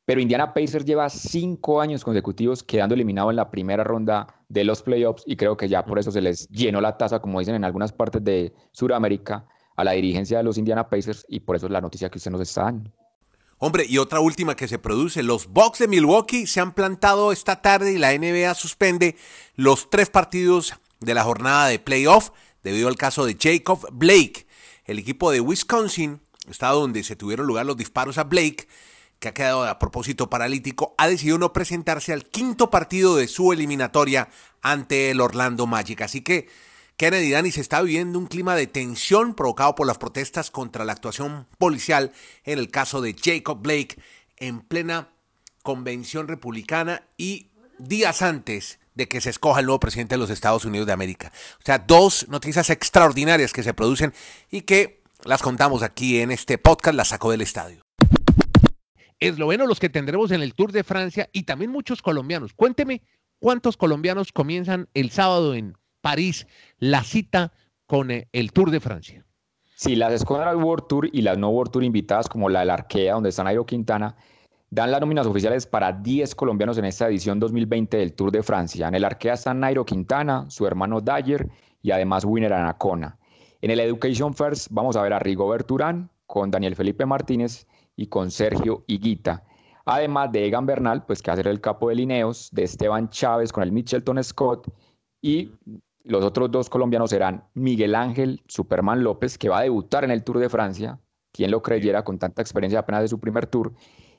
pero 0.08 0.22
Indiana 0.22 0.54
Pacers 0.54 0.86
lleva 0.86 1.10
cinco 1.10 1.82
años 1.82 2.02
consecutivos 2.02 2.62
quedando 2.62 2.94
eliminado 2.94 3.28
en 3.28 3.36
la 3.36 3.50
primera 3.50 3.84
ronda 3.84 4.26
de 4.48 4.64
los 4.64 4.80
playoffs 4.80 5.22
y 5.26 5.36
creo 5.36 5.54
que 5.58 5.68
ya 5.68 5.84
por 5.84 5.98
eso 5.98 6.10
se 6.10 6.22
les 6.22 6.48
llenó 6.48 6.80
la 6.80 6.96
taza, 6.96 7.20
como 7.20 7.38
dicen 7.40 7.56
en 7.56 7.62
algunas 7.62 7.92
partes 7.92 8.24
de 8.24 8.54
Sudamérica, 8.72 9.46
a 9.76 9.84
la 9.84 9.92
dirigencia 9.92 10.38
de 10.38 10.44
los 10.44 10.56
Indiana 10.56 10.88
Pacers 10.88 11.26
y 11.28 11.40
por 11.40 11.56
eso 11.56 11.66
es 11.66 11.72
la 11.72 11.82
noticia 11.82 12.08
que 12.08 12.16
usted 12.16 12.30
nos 12.30 12.40
está 12.40 12.62
dando. 12.62 12.90
Hombre, 13.58 13.84
y 13.86 13.98
otra 13.98 14.20
última 14.20 14.56
que 14.56 14.66
se 14.66 14.78
produce, 14.78 15.22
los 15.22 15.46
Bucks 15.46 15.80
de 15.80 15.88
Milwaukee 15.88 16.46
se 16.46 16.60
han 16.60 16.72
plantado 16.72 17.30
esta 17.30 17.60
tarde 17.60 17.92
y 17.92 17.98
la 17.98 18.16
NBA 18.16 18.54
suspende 18.54 19.14
los 19.56 19.90
tres 19.90 20.08
partidos 20.08 20.72
de 21.00 21.14
la 21.14 21.24
jornada 21.24 21.68
de 21.68 21.78
playoff 21.78 22.30
debido 22.62 22.88
al 22.88 22.96
caso 22.96 23.24
de 23.24 23.36
Jacob 23.40 23.88
Blake. 23.92 24.46
El 24.84 24.98
equipo 24.98 25.30
de 25.30 25.40
Wisconsin, 25.40 26.20
estado 26.48 26.80
donde 26.80 27.04
se 27.04 27.16
tuvieron 27.16 27.46
lugar 27.46 27.66
los 27.66 27.76
disparos 27.76 28.18
a 28.18 28.24
Blake, 28.24 28.68
que 29.18 29.28
ha 29.28 29.34
quedado 29.34 29.64
a 29.64 29.78
propósito 29.78 30.30
paralítico, 30.30 30.94
ha 30.96 31.08
decidido 31.08 31.38
no 31.38 31.52
presentarse 31.52 32.12
al 32.12 32.26
quinto 32.26 32.70
partido 32.70 33.16
de 33.16 33.28
su 33.28 33.52
eliminatoria 33.52 34.28
ante 34.62 35.10
el 35.10 35.20
Orlando 35.20 35.66
Magic. 35.66 36.02
Así 36.02 36.20
que 36.22 36.48
Kennedy 36.96 37.30
Dani 37.30 37.50
se 37.52 37.60
está 37.60 37.82
viviendo 37.82 38.18
un 38.18 38.26
clima 38.26 38.56
de 38.56 38.66
tensión 38.66 39.34
provocado 39.34 39.74
por 39.74 39.86
las 39.86 39.98
protestas 39.98 40.50
contra 40.50 40.84
la 40.84 40.92
actuación 40.92 41.46
policial 41.58 42.12
en 42.44 42.58
el 42.58 42.70
caso 42.70 43.00
de 43.00 43.14
Jacob 43.14 43.60
Blake 43.60 44.00
en 44.36 44.60
plena 44.60 45.08
convención 45.62 46.28
republicana 46.28 47.02
y 47.16 47.50
días 47.78 48.22
antes 48.22 48.78
de 48.98 49.08
que 49.08 49.22
se 49.22 49.30
escoja 49.30 49.60
el 49.60 49.66
nuevo 49.66 49.80
presidente 49.80 50.16
de 50.16 50.18
los 50.18 50.28
Estados 50.28 50.66
Unidos 50.66 50.86
de 50.86 50.92
América. 50.92 51.32
O 51.58 51.64
sea, 51.64 51.78
dos 51.78 52.26
noticias 52.28 52.68
extraordinarias 52.68 53.54
que 53.54 53.62
se 53.62 53.72
producen 53.72 54.12
y 54.50 54.62
que 54.62 55.02
las 55.24 55.40
contamos 55.40 55.82
aquí 55.82 56.20
en 56.20 56.30
este 56.30 56.58
podcast, 56.58 56.94
la 56.96 57.04
saco 57.06 57.30
del 57.30 57.40
estadio 57.40 57.80
eslovenos 59.20 59.66
los 59.66 59.80
que 59.80 59.88
tendremos 59.88 60.30
en 60.30 60.42
el 60.42 60.54
Tour 60.54 60.70
de 60.70 60.84
Francia 60.84 61.28
y 61.32 61.42
también 61.42 61.72
muchos 61.72 62.02
colombianos. 62.02 62.52
Cuénteme 62.52 63.02
cuántos 63.40 63.76
colombianos 63.76 64.30
comienzan 64.30 64.88
el 64.94 65.10
sábado 65.10 65.54
en 65.54 65.76
París 66.00 66.46
la 66.78 67.02
cita 67.02 67.52
con 67.86 68.10
eh, 68.10 68.28
el 68.32 68.52
Tour 68.52 68.70
de 68.70 68.80
Francia. 68.80 69.26
Sí, 69.74 69.96
las 69.96 70.12
escuadras 70.12 70.56
World 70.56 70.86
Tour 70.88 71.08
y 71.12 71.22
las 71.22 71.38
no 71.38 71.50
World 71.50 71.72
Tour 71.72 71.84
invitadas 71.84 72.28
como 72.28 72.48
la 72.48 72.60
del 72.60 72.70
Arkea, 72.70 73.14
donde 73.14 73.30
está 73.30 73.44
Nairo 73.44 73.66
Quintana, 73.66 74.16
dan 74.70 74.90
las 74.90 75.00
nóminas 75.00 75.26
oficiales 75.26 75.66
para 75.66 75.92
10 75.92 76.34
colombianos 76.34 76.78
en 76.78 76.84
esta 76.84 77.08
edición 77.08 77.40
2020 77.40 77.96
del 77.96 78.12
Tour 78.12 78.30
de 78.30 78.42
Francia. 78.42 78.88
En 78.88 78.94
el 78.94 79.04
Arkea 79.04 79.34
están 79.34 79.60
Nairo 79.60 79.84
Quintana, 79.84 80.44
su 80.50 80.66
hermano 80.66 81.00
Dyer 81.00 81.48
y 81.82 81.90
además 81.90 82.24
Winner 82.24 82.52
Anacona. 82.52 83.18
En 83.60 83.70
el 83.70 83.80
Education 83.80 84.34
First 84.34 84.68
vamos 84.70 84.96
a 84.96 85.02
ver 85.02 85.12
a 85.12 85.18
Rigobert 85.18 85.70
Urán 85.70 86.10
con 86.26 86.50
Daniel 86.50 86.76
Felipe 86.76 87.06
Martínez 87.06 87.66
y 87.96 88.06
con 88.06 88.30
Sergio 88.30 88.84
Higuita. 88.86 89.42
Además 89.86 90.30
de 90.32 90.46
Egan 90.46 90.66
Bernal, 90.66 91.06
pues 91.06 91.22
que 91.22 91.30
va 91.30 91.32
a 91.32 91.36
ser 91.38 91.48
el 91.48 91.62
capo 91.62 91.88
de 91.88 91.94
Lineos, 91.94 92.50
de 92.52 92.64
Esteban 92.64 93.08
Chávez 93.08 93.52
con 93.52 93.62
el 93.62 93.72
Mitchelton 93.72 94.22
Scott 94.22 94.68
y 95.22 95.50
los 96.04 96.22
otros 96.22 96.50
dos 96.50 96.68
colombianos 96.68 97.10
serán 97.10 97.44
Miguel 97.54 97.94
Ángel 97.94 98.42
Superman 98.46 99.02
López, 99.02 99.38
que 99.38 99.48
va 99.48 99.60
a 99.60 99.62
debutar 99.62 100.04
en 100.04 100.10
el 100.10 100.24
Tour 100.24 100.38
de 100.38 100.48
Francia, 100.50 101.00
quien 101.32 101.50
lo 101.50 101.62
creyera 101.62 102.04
con 102.04 102.18
tanta 102.18 102.42
experiencia 102.42 102.80
apenas 102.80 103.02
de 103.02 103.08
su 103.08 103.18
primer 103.18 103.46
tour, 103.46 103.72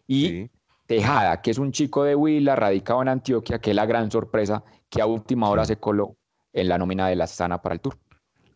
y 0.10 0.50
Tejada, 0.88 1.40
que 1.40 1.52
es 1.52 1.60
un 1.60 1.72
chico 1.72 2.04
de 2.04 2.16
Huila, 2.16 2.56
radicado 2.56 3.04
en 3.04 3.10
Antioquia, 3.10 3.60
que 3.60 3.70
es 3.70 3.76
la 3.76 3.86
gran 3.86 4.10
sorpresa 4.10 4.64
que 4.90 5.04
a 5.04 5.06
última 5.06 5.48
hora 5.48 5.64
se 5.64 5.78
coló 5.78 6.18
en 6.52 6.68
la 6.68 6.80
nómina 6.80 7.08
de 7.08 7.16
la 7.16 7.28
Sana 7.28 7.62
para 7.62 7.76
el 7.76 7.80
Tour. 7.80 7.96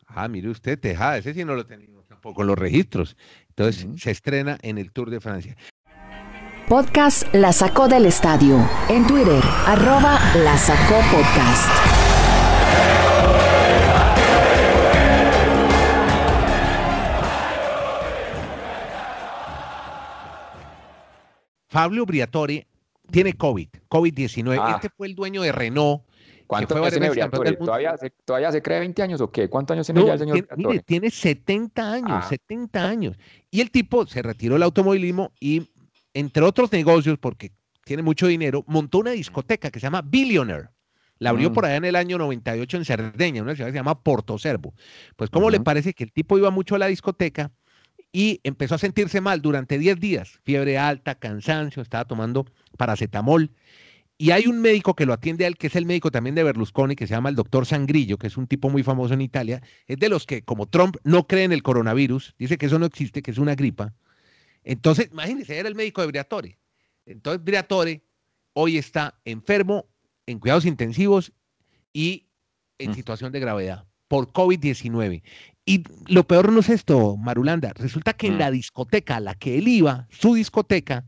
Ah, 0.08 0.28
mire 0.28 0.50
usted, 0.50 0.80
Tejada, 0.80 1.18
ese 1.18 1.32
sí 1.36 1.46
no 1.46 1.54
lo 1.54 1.66
teníamos 1.68 2.08
tampoco 2.08 2.44
los 2.44 2.58
registros. 2.58 3.16
Entonces 3.50 3.88
se 4.02 4.10
estrena 4.10 4.58
en 4.64 4.80
el 4.80 4.92
Tour 4.92 5.12
de 5.12 5.20
Francia. 5.20 5.56
Podcast 6.68 7.32
La 7.36 7.54
Sacó 7.54 7.88
del 7.88 8.08
Estadio. 8.08 8.58
En 8.90 9.06
Twitter, 9.06 9.44
arroba 9.68 10.20
La 10.44 10.58
Sacó 10.58 10.96
Podcast. 11.12 11.93
Fabio 21.74 22.06
Briatore 22.06 22.68
tiene 23.10 23.34
COVID, 23.34 23.68
COVID-19. 23.90 24.60
Ah. 24.62 24.74
Este 24.76 24.90
fue 24.96 25.08
el 25.08 25.16
dueño 25.16 25.42
de 25.42 25.52
Renault 25.52 26.04
¿Cuánto 26.46 26.76
tiene 26.88 27.10
Briatore? 27.10 27.54
¿Todavía 27.54 27.98
se, 27.98 28.12
¿Todavía 28.12 28.52
se 28.52 28.62
cree 28.62 28.78
20 28.80 29.02
años 29.02 29.22
o 29.22 29.32
qué? 29.32 29.50
¿Cuántos 29.50 29.74
años 29.74 29.88
tiene 29.88 30.06
ya 30.06 30.14
el 30.14 30.20
señor 30.20 30.42
tiene, 30.42 30.70
Mire, 30.70 30.84
tiene 30.84 31.10
70 31.10 31.94
años, 31.94 32.28
70 32.28 32.80
ah. 32.80 32.88
años. 32.88 33.18
Y 33.50 33.62
el 33.62 33.72
tipo 33.72 34.06
se 34.06 34.22
retiró 34.22 34.54
del 34.54 34.62
automovilismo 34.62 35.32
y, 35.40 35.68
entre 36.14 36.44
otros 36.44 36.72
negocios, 36.72 37.18
porque 37.18 37.54
tiene 37.84 38.04
mucho 38.04 38.28
dinero, 38.28 38.64
montó 38.68 39.00
una 39.00 39.12
discoteca 39.12 39.72
que 39.72 39.80
se 39.80 39.88
llama 39.88 40.04
Billionaire. 40.04 40.70
La 41.18 41.32
abrió 41.32 41.50
mm. 41.50 41.54
por 41.54 41.66
allá 41.66 41.78
en 41.78 41.86
el 41.86 41.96
año 41.96 42.20
98 42.20 42.78
en 42.78 42.86
Cerdeña, 42.86 43.42
una 43.42 43.56
ciudad 43.56 43.70
que 43.70 43.74
se 43.74 43.80
llama 43.80 44.04
Porto 44.04 44.38
Cervo. 44.38 44.76
Pues, 45.16 45.32
¿cómo 45.32 45.50
le 45.50 45.60
parece 45.60 45.96
que 45.96 46.04
el 46.04 46.12
tipo 46.12 46.38
iba 46.38 46.52
mucho 46.52 46.76
a 46.76 46.80
la 46.80 46.88
discoteca 46.88 47.52
y 48.14 48.40
empezó 48.44 48.76
a 48.76 48.78
sentirse 48.78 49.20
mal 49.20 49.42
durante 49.42 49.80
10 49.80 50.00
días? 50.00 50.40
Fiebre 50.44 50.78
alta, 50.78 51.16
cansancio, 51.16 51.82
estaba 51.82 52.06
tomando 52.06 52.46
paracetamol. 52.78 53.52
Y 54.20 54.30
hay 54.30 54.46
un 54.46 54.62
médico 54.62 54.94
que 54.94 55.08
lo 55.08 55.14
atiende 55.14 55.44
a 55.44 55.48
él, 55.48 55.58
que 55.58 55.68
es 55.68 55.76
el 55.76 55.88
médico 55.88 56.12
también 56.12 56.36
de 56.36 56.44
Berlusconi, 56.44 56.96
que 56.96 57.08
se 57.08 57.16
llama 57.16 57.30
el 57.30 57.36
doctor 57.36 57.66
Sangrillo, 57.66 58.18
que 58.20 58.28
es 58.28 58.38
un 58.38 58.46
tipo 58.46 58.70
muy 58.70 58.84
famoso 58.84 59.16
en 59.16 59.22
Italia. 59.22 59.64
Es 59.88 59.98
de 59.98 60.08
los 60.08 60.28
que, 60.28 60.44
como 60.44 60.68
Trump, 60.68 60.98
no 61.04 61.28
cree 61.28 61.44
en 61.44 61.52
el 61.52 61.64
coronavirus, 61.64 62.36
dice 62.38 62.60
que 62.60 62.68
eso 62.68 62.78
no 62.78 62.86
existe, 62.86 63.24
que 63.24 63.32
es 63.32 63.40
una 63.40 63.56
gripa. 63.56 63.96
Entonces, 64.64 65.10
imagínense, 65.12 65.58
era 65.58 65.68
el 65.68 65.76
médico 65.76 66.02
de 66.02 66.08
Briatore. 66.08 66.60
Entonces, 67.08 67.44
Briatore 67.44 68.04
hoy 68.54 68.78
está 68.78 69.20
enfermo, 69.26 69.90
en 70.28 70.38
cuidados 70.38 70.66
intensivos 70.66 71.34
y 71.92 72.28
en 72.78 72.92
mm. 72.92 72.96
situación 72.96 73.32
de 73.32 73.40
gravedad 73.40 73.86
por 74.08 74.32
COVID-19. 74.32 75.24
Y 75.66 75.84
lo 76.08 76.28
peor 76.28 76.52
no 76.52 76.60
es 76.60 76.70
esto, 76.70 77.16
Marulanda. 77.16 77.72
Resulta 77.74 78.14
que 78.14 78.28
en 78.28 78.36
mm. 78.36 78.40
la 78.40 78.52
discoteca 78.52 79.16
a 79.18 79.20
la 79.22 79.36
que 79.36 79.58
él 79.58 79.68
iba, 79.68 80.08
su 80.12 80.34
discoteca, 80.34 81.06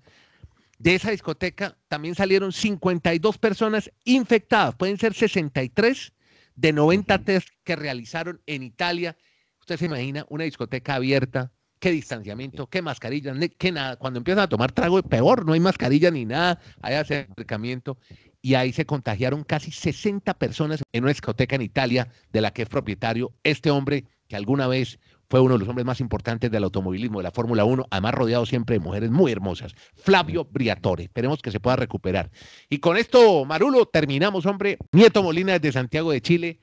de 0.78 0.96
esa 0.96 1.12
discoteca 1.12 1.78
también 1.88 2.16
salieron 2.16 2.52
52 2.52 3.38
personas 3.38 3.92
infectadas. 4.04 4.76
Pueden 4.76 4.98
ser 4.98 5.14
63 5.14 6.14
de 6.56 6.74
90 6.74 7.20
test 7.20 7.50
que 7.64 7.76
realizaron 7.76 8.42
en 8.46 8.64
Italia. 8.64 9.18
Usted 9.60 9.78
se 9.78 9.86
imagina 9.86 10.26
una 10.30 10.44
discoteca 10.44 10.96
abierta, 10.96 11.52
qué 11.80 11.92
distanciamiento, 11.92 12.68
qué 12.68 12.82
mascarilla, 12.82 13.34
qué 13.58 13.72
nada. 13.72 13.96
Cuando 13.98 14.20
empiezan 14.20 14.44
a 14.44 14.50
tomar 14.50 14.72
trago, 14.72 15.02
peor, 15.04 15.46
no 15.46 15.54
hay 15.54 15.60
mascarilla 15.60 16.12
ni 16.12 16.26
nada, 16.26 16.60
hay 16.82 16.96
acercamiento. 16.96 17.98
Y 18.42 18.56
ahí 18.56 18.72
se 18.74 18.86
contagiaron 18.86 19.44
casi 19.44 19.72
60 19.72 20.34
personas 20.36 20.84
en 20.92 21.04
una 21.04 21.12
discoteca 21.12 21.56
en 21.56 21.64
Italia 21.64 22.10
de 22.32 22.42
la 22.42 22.52
que 22.52 22.62
es 22.62 22.70
propietario 22.70 23.34
este 23.44 23.72
hombre 23.72 24.06
que 24.28 24.36
alguna 24.36 24.68
vez 24.68 25.00
fue 25.30 25.40
uno 25.40 25.56
de 25.56 25.60
los 25.60 25.68
hombres 25.68 25.86
más 25.86 26.00
importantes 26.00 26.52
del 26.52 26.64
automovilismo, 26.64 27.20
de 27.20 27.24
la 27.24 27.32
Fórmula 27.32 27.66
1, 27.66 27.88
además 27.90 28.14
rodeado 28.14 28.46
siempre 28.46 28.76
de 28.76 28.80
mujeres 28.80 29.10
muy 29.10 29.32
hermosas. 29.32 29.74
Flavio 29.96 30.46
Briatore. 30.46 31.06
Esperemos 31.06 31.42
que 31.42 31.52
se 31.52 31.60
pueda 31.60 31.76
recuperar. 31.76 32.30
Y 32.70 32.78
con 32.78 32.98
esto, 32.98 33.44
Marulo, 33.46 33.86
terminamos, 33.88 34.46
hombre. 34.46 34.78
Nieto 34.92 35.24
Molina 35.24 35.54
desde 35.54 35.72
Santiago 35.72 36.12
de 36.12 36.22
Chile 36.22 36.60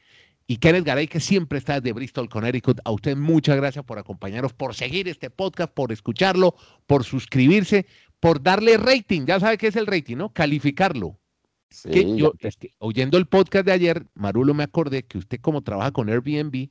y 0.47 0.59
Kenneth 0.59 0.85
Garay, 0.85 1.09
que 1.09 1.21
siempre 1.21 1.59
está 1.59 1.81
desde 1.81 1.93
Bristol, 1.93 2.29
Connecticut. 2.29 2.81
A 2.85 2.93
usted 2.93 3.17
muchas 3.17 3.57
gracias 3.57 3.85
por 3.85 3.99
acompañarnos, 3.99 4.53
por 4.53 4.75
seguir 4.75 5.09
este 5.09 5.31
podcast, 5.31 5.73
por 5.73 5.93
escucharlo, 5.93 6.55
por 6.87 7.05
suscribirse, 7.05 7.87
por 8.21 8.43
darle 8.43 8.77
rating. 8.77 9.27
Ya 9.27 9.41
sabe 9.41 9.59
qué 9.59 9.69
es 9.69 9.77
el 9.77 9.87
rating, 9.87 10.17
¿no? 10.17 10.33
Calificarlo. 10.33 11.19
Sí, 11.71 12.17
yo, 12.17 12.35
oyendo 12.79 13.17
el 13.17 13.27
podcast 13.27 13.65
de 13.65 13.73
ayer, 13.73 14.07
Marulo, 14.15 14.53
me 14.53 14.63
acordé 14.63 15.05
que 15.05 15.17
usted 15.17 15.41
como 15.41 15.63
trabaja 15.63 15.91
con 15.91 16.11
Airbnb, 16.11 16.69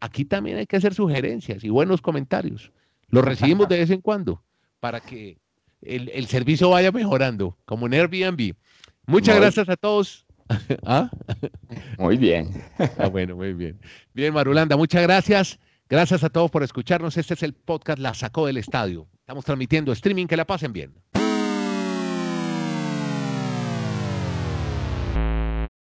aquí 0.00 0.24
también 0.24 0.58
hay 0.58 0.66
que 0.66 0.76
hacer 0.76 0.94
sugerencias 0.94 1.64
y 1.64 1.68
buenos 1.68 2.00
comentarios. 2.00 2.72
Los 3.08 3.24
recibimos 3.24 3.68
de 3.68 3.78
vez 3.78 3.90
en 3.90 4.00
cuando 4.00 4.42
para 4.80 5.00
que 5.00 5.38
el, 5.82 6.26
servicio 6.26 6.70
vaya 6.70 6.92
mejorando, 6.92 7.56
como 7.64 7.86
en 7.86 7.94
Airbnb. 7.94 8.54
Muchas 9.06 9.36
gracias 9.36 9.68
a 9.68 9.76
todos. 9.76 10.26
¿Ah? 10.86 11.10
Muy 11.98 12.16
bien. 12.16 12.50
Ah, 12.98 13.08
bueno, 13.08 13.36
muy 13.36 13.52
bien. 13.52 13.78
Bien, 14.14 14.32
Marulanda, 14.32 14.76
muchas 14.76 15.02
gracias. 15.02 15.58
Gracias 15.88 16.24
a 16.24 16.30
todos 16.30 16.50
por 16.50 16.62
escucharnos. 16.62 17.16
Este 17.16 17.34
es 17.34 17.42
el 17.42 17.52
podcast 17.52 17.98
La 17.98 18.14
Sacó 18.14 18.46
del 18.46 18.56
Estadio. 18.56 19.06
Estamos 19.20 19.44
transmitiendo 19.44 19.92
streaming. 19.92 20.26
Que 20.26 20.36
la 20.36 20.44
pasen 20.44 20.72
bien. 20.72 20.92